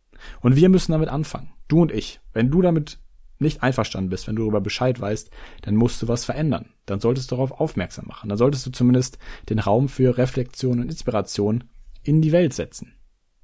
Und 0.41 0.55
wir 0.55 0.69
müssen 0.69 0.93
damit 0.93 1.09
anfangen. 1.09 1.53
Du 1.67 1.79
und 1.79 1.91
ich. 1.91 2.21
Wenn 2.33 2.49
du 2.49 2.63
damit 2.63 2.97
nicht 3.39 3.63
einverstanden 3.63 4.09
bist, 4.09 4.27
wenn 4.27 4.35
du 4.35 4.43
darüber 4.43 4.61
Bescheid 4.61 4.99
weißt, 4.99 5.29
dann 5.61 5.75
musst 5.75 6.01
du 6.01 6.07
was 6.07 6.25
verändern. 6.25 6.69
Dann 6.85 6.99
solltest 6.99 7.31
du 7.31 7.35
darauf 7.35 7.51
aufmerksam 7.51 8.05
machen. 8.07 8.29
Dann 8.29 8.37
solltest 8.37 8.65
du 8.65 8.71
zumindest 8.71 9.17
den 9.49 9.59
Raum 9.59 9.89
für 9.89 10.17
Reflexion 10.17 10.79
und 10.79 10.89
Inspiration 10.89 11.63
in 12.03 12.21
die 12.21 12.31
Welt 12.31 12.53
setzen. 12.53 12.93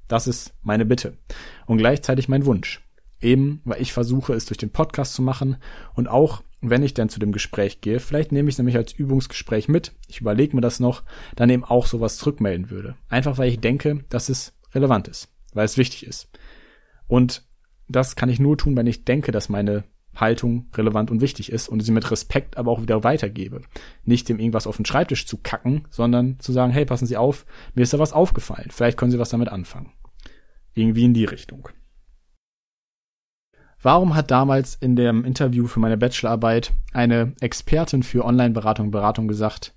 Das 0.08 0.28
ist 0.28 0.54
meine 0.62 0.86
Bitte. 0.86 1.18
Und 1.66 1.78
gleichzeitig 1.78 2.28
mein 2.28 2.46
Wunsch. 2.46 2.82
Eben, 3.22 3.62
weil 3.64 3.82
ich 3.82 3.94
versuche, 3.94 4.34
es 4.34 4.46
durch 4.46 4.58
den 4.58 4.72
Podcast 4.72 5.14
zu 5.14 5.22
machen 5.22 5.58
und 5.94 6.08
auch 6.08 6.44
wenn 6.64 6.84
ich 6.84 6.94
dann 6.94 7.10
zu 7.10 7.20
dem 7.20 7.32
Gespräch 7.32 7.82
gehe, 7.82 8.00
vielleicht 8.00 8.32
nehme 8.32 8.50
ich 8.50 8.56
es 8.56 8.58
nämlich 8.58 8.78
als 8.78 8.94
Übungsgespräch 8.94 9.68
mit, 9.68 9.94
ich 10.08 10.22
überlege 10.22 10.56
mir 10.56 10.62
das 10.62 10.80
noch, 10.80 11.04
dann 11.36 11.50
eben 11.50 11.64
auch 11.64 11.86
sowas 11.86 12.18
zurückmelden 12.18 12.70
würde. 12.70 12.96
Einfach 13.10 13.38
weil 13.38 13.50
ich 13.50 13.60
denke, 13.60 14.04
dass 14.10 14.30
es 14.30 14.54
relevant 14.74 15.08
ist, 15.08 15.30
weil 15.54 15.66
es 15.66 15.78
wichtig 15.78 16.06
ist. 16.06 16.30
Und 17.08 17.44
das 17.88 18.16
kann 18.16 18.30
ich 18.30 18.40
nur 18.40 18.58
tun, 18.58 18.76
wenn 18.76 18.88
ich 18.88 19.06
denke, 19.06 19.32
dass 19.32 19.50
meine 19.50 19.84
Haltung 20.16 20.68
relevant 20.76 21.10
und 21.12 21.22
wichtig 21.22 21.52
ist 21.52 21.68
und 21.68 21.80
sie 21.82 21.92
mit 21.92 22.12
Respekt 22.12 22.58
aber 22.58 22.72
auch 22.72 22.82
wieder 22.82 23.04
weitergebe. 23.04 23.62
Nicht 24.04 24.30
dem 24.30 24.40
irgendwas 24.40 24.68
auf 24.68 24.78
den 24.78 24.86
Schreibtisch 24.86 25.26
zu 25.26 25.38
kacken, 25.38 25.88
sondern 25.90 26.40
zu 26.40 26.52
sagen, 26.52 26.72
hey, 26.72 26.86
passen 26.86 27.08
Sie 27.08 27.18
auf, 27.18 27.46
mir 27.74 27.82
ist 27.82 27.94
da 27.94 28.00
was 28.00 28.14
aufgefallen. 28.14 28.70
Vielleicht 28.72 28.98
können 28.98 29.12
Sie 29.12 29.20
was 29.20 29.30
damit 29.30 29.50
anfangen. 29.50 29.92
Irgendwie 30.74 31.06
in 31.06 31.14
die 31.14 31.26
Richtung. 31.26 31.70
Warum 33.82 34.16
hat 34.16 34.32
damals 34.32 34.76
in 34.76 34.96
dem 34.96 35.26
Interview 35.26 35.68
für 35.68 35.80
meine 35.80 35.98
Bachelorarbeit 35.98 36.74
eine 36.94 37.34
Expertin 37.42 38.04
für 38.04 38.24
Online-Beratung 38.24 38.92
Beratung 38.92 39.28
gesagt, 39.28 39.76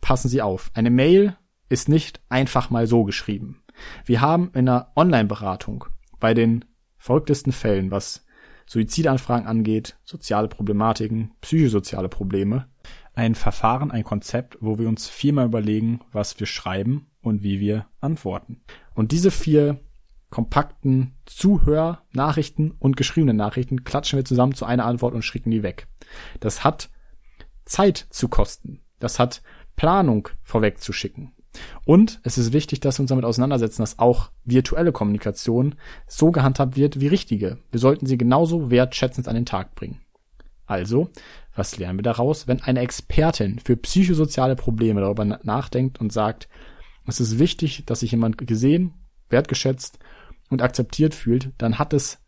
passen 0.00 0.28
Sie 0.28 0.42
auf, 0.42 0.70
eine 0.74 0.90
Mail 0.90 1.36
ist 1.70 1.88
nicht 1.88 2.20
einfach 2.28 2.70
mal 2.70 2.86
so 2.86 3.04
geschrieben. 3.04 3.62
Wir 4.04 4.20
haben 4.20 4.50
in 4.54 4.68
einer 4.68 4.92
Online-Beratung 4.96 5.86
bei 6.20 6.34
den 6.34 6.64
verrücktesten 6.98 7.52
Fällen, 7.52 7.90
was 7.90 8.24
Suizidanfragen 8.66 9.46
angeht, 9.46 9.96
soziale 10.04 10.48
Problematiken, 10.48 11.32
psychosoziale 11.40 12.08
Probleme, 12.08 12.68
ein 13.14 13.34
Verfahren, 13.34 13.90
ein 13.90 14.04
Konzept, 14.04 14.58
wo 14.60 14.78
wir 14.78 14.88
uns 14.88 15.08
viermal 15.08 15.46
überlegen, 15.46 16.00
was 16.12 16.38
wir 16.38 16.46
schreiben 16.46 17.06
und 17.20 17.42
wie 17.42 17.60
wir 17.60 17.86
antworten. 18.00 18.60
Und 18.94 19.12
diese 19.12 19.30
vier 19.30 19.80
kompakten 20.30 21.14
Zuhörnachrichten 21.24 22.72
und 22.72 22.96
geschriebenen 22.96 23.36
Nachrichten 23.36 23.84
klatschen 23.84 24.18
wir 24.18 24.24
zusammen 24.24 24.54
zu 24.54 24.66
einer 24.66 24.84
Antwort 24.84 25.14
und 25.14 25.22
schicken 25.22 25.50
die 25.50 25.62
weg. 25.62 25.88
Das 26.40 26.64
hat 26.64 26.90
Zeit 27.64 28.06
zu 28.10 28.28
kosten. 28.28 28.80
Das 28.98 29.18
hat 29.18 29.42
Planung 29.76 30.28
vorweg 30.42 30.80
zu 30.80 30.92
schicken. 30.92 31.32
Und 31.84 32.20
es 32.22 32.38
ist 32.38 32.52
wichtig, 32.52 32.80
dass 32.80 32.98
wir 32.98 33.02
uns 33.02 33.10
damit 33.10 33.24
auseinandersetzen, 33.24 33.82
dass 33.82 33.98
auch 33.98 34.30
virtuelle 34.44 34.92
Kommunikation 34.92 35.74
so 36.06 36.30
gehandhabt 36.30 36.76
wird 36.76 37.00
wie 37.00 37.06
richtige. 37.08 37.58
Wir 37.70 37.80
sollten 37.80 38.06
sie 38.06 38.18
genauso 38.18 38.70
wertschätzend 38.70 39.28
an 39.28 39.34
den 39.34 39.46
Tag 39.46 39.74
bringen. 39.74 40.00
Also, 40.66 41.08
was 41.54 41.78
lernen 41.78 41.98
wir 41.98 42.02
daraus? 42.02 42.46
Wenn 42.46 42.62
eine 42.62 42.80
Expertin 42.80 43.58
für 43.58 43.76
psychosoziale 43.76 44.54
Probleme 44.54 45.00
darüber 45.00 45.24
nachdenkt 45.24 46.00
und 46.00 46.12
sagt, 46.12 46.48
es 47.06 47.20
ist 47.20 47.38
wichtig, 47.38 47.84
dass 47.86 48.00
sich 48.00 48.12
jemand 48.12 48.36
gesehen, 48.38 48.92
wertgeschätzt 49.30 49.98
und 50.50 50.62
akzeptiert 50.62 51.14
fühlt, 51.14 51.52
dann 51.58 51.78
hat 51.78 51.94
es 51.94 52.18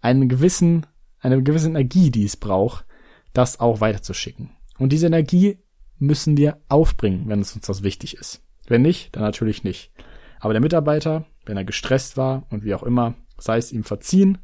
einen 0.00 0.28
gewissen, 0.28 0.86
eine 1.20 1.42
gewisse 1.42 1.68
Energie, 1.68 2.10
die 2.10 2.24
es 2.24 2.36
braucht, 2.36 2.84
das 3.32 3.60
auch 3.60 3.80
weiterzuschicken. 3.80 4.50
Und 4.78 4.92
diese 4.92 5.06
Energie 5.06 5.58
müssen 5.98 6.36
wir 6.36 6.60
aufbringen, 6.68 7.24
wenn 7.28 7.40
es 7.40 7.54
uns 7.54 7.66
das 7.66 7.82
wichtig 7.82 8.16
ist. 8.16 8.42
Wenn 8.66 8.82
nicht, 8.82 9.14
dann 9.14 9.22
natürlich 9.22 9.64
nicht. 9.64 9.92
Aber 10.40 10.52
der 10.52 10.62
Mitarbeiter 10.62 11.26
wenn 11.46 11.56
er 11.56 11.64
gestresst 11.64 12.16
war 12.16 12.44
und 12.50 12.64
wie 12.64 12.74
auch 12.74 12.82
immer, 12.82 13.14
sei 13.38 13.56
es 13.56 13.72
ihm 13.72 13.84
verziehen, 13.84 14.38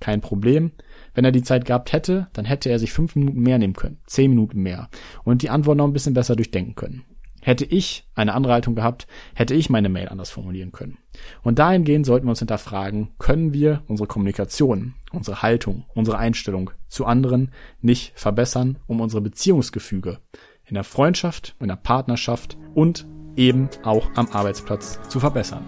kein 0.00 0.20
Problem. 0.20 0.72
Wenn 1.14 1.24
er 1.24 1.32
die 1.32 1.42
Zeit 1.42 1.64
gehabt 1.64 1.92
hätte, 1.92 2.28
dann 2.32 2.44
hätte 2.44 2.68
er 2.68 2.78
sich 2.78 2.92
fünf 2.92 3.14
Minuten 3.14 3.40
mehr 3.40 3.58
nehmen 3.58 3.74
können, 3.74 4.00
zehn 4.06 4.30
Minuten 4.30 4.60
mehr 4.60 4.90
und 5.24 5.42
die 5.42 5.50
Antwort 5.50 5.78
noch 5.78 5.86
ein 5.86 5.92
bisschen 5.92 6.14
besser 6.14 6.36
durchdenken 6.36 6.74
können. 6.74 7.04
Hätte 7.40 7.64
ich 7.64 8.08
eine 8.14 8.34
andere 8.34 8.54
Haltung 8.54 8.74
gehabt, 8.74 9.06
hätte 9.34 9.54
ich 9.54 9.70
meine 9.70 9.88
Mail 9.88 10.08
anders 10.08 10.30
formulieren 10.30 10.72
können. 10.72 10.98
Und 11.42 11.60
dahingehend 11.60 12.04
sollten 12.04 12.26
wir 12.26 12.30
uns 12.30 12.40
hinterfragen, 12.40 13.10
können 13.18 13.52
wir 13.52 13.82
unsere 13.86 14.08
Kommunikation, 14.08 14.94
unsere 15.12 15.42
Haltung, 15.42 15.84
unsere 15.94 16.18
Einstellung 16.18 16.72
zu 16.88 17.06
anderen 17.06 17.52
nicht 17.80 18.18
verbessern, 18.18 18.78
um 18.86 19.00
unsere 19.00 19.22
Beziehungsgefüge 19.22 20.18
in 20.64 20.74
der 20.74 20.82
Freundschaft, 20.82 21.54
in 21.60 21.68
der 21.68 21.76
Partnerschaft 21.76 22.58
und 22.74 23.06
eben 23.36 23.68
auch 23.84 24.08
am 24.14 24.28
Arbeitsplatz 24.32 24.98
zu 25.08 25.20
verbessern. 25.20 25.64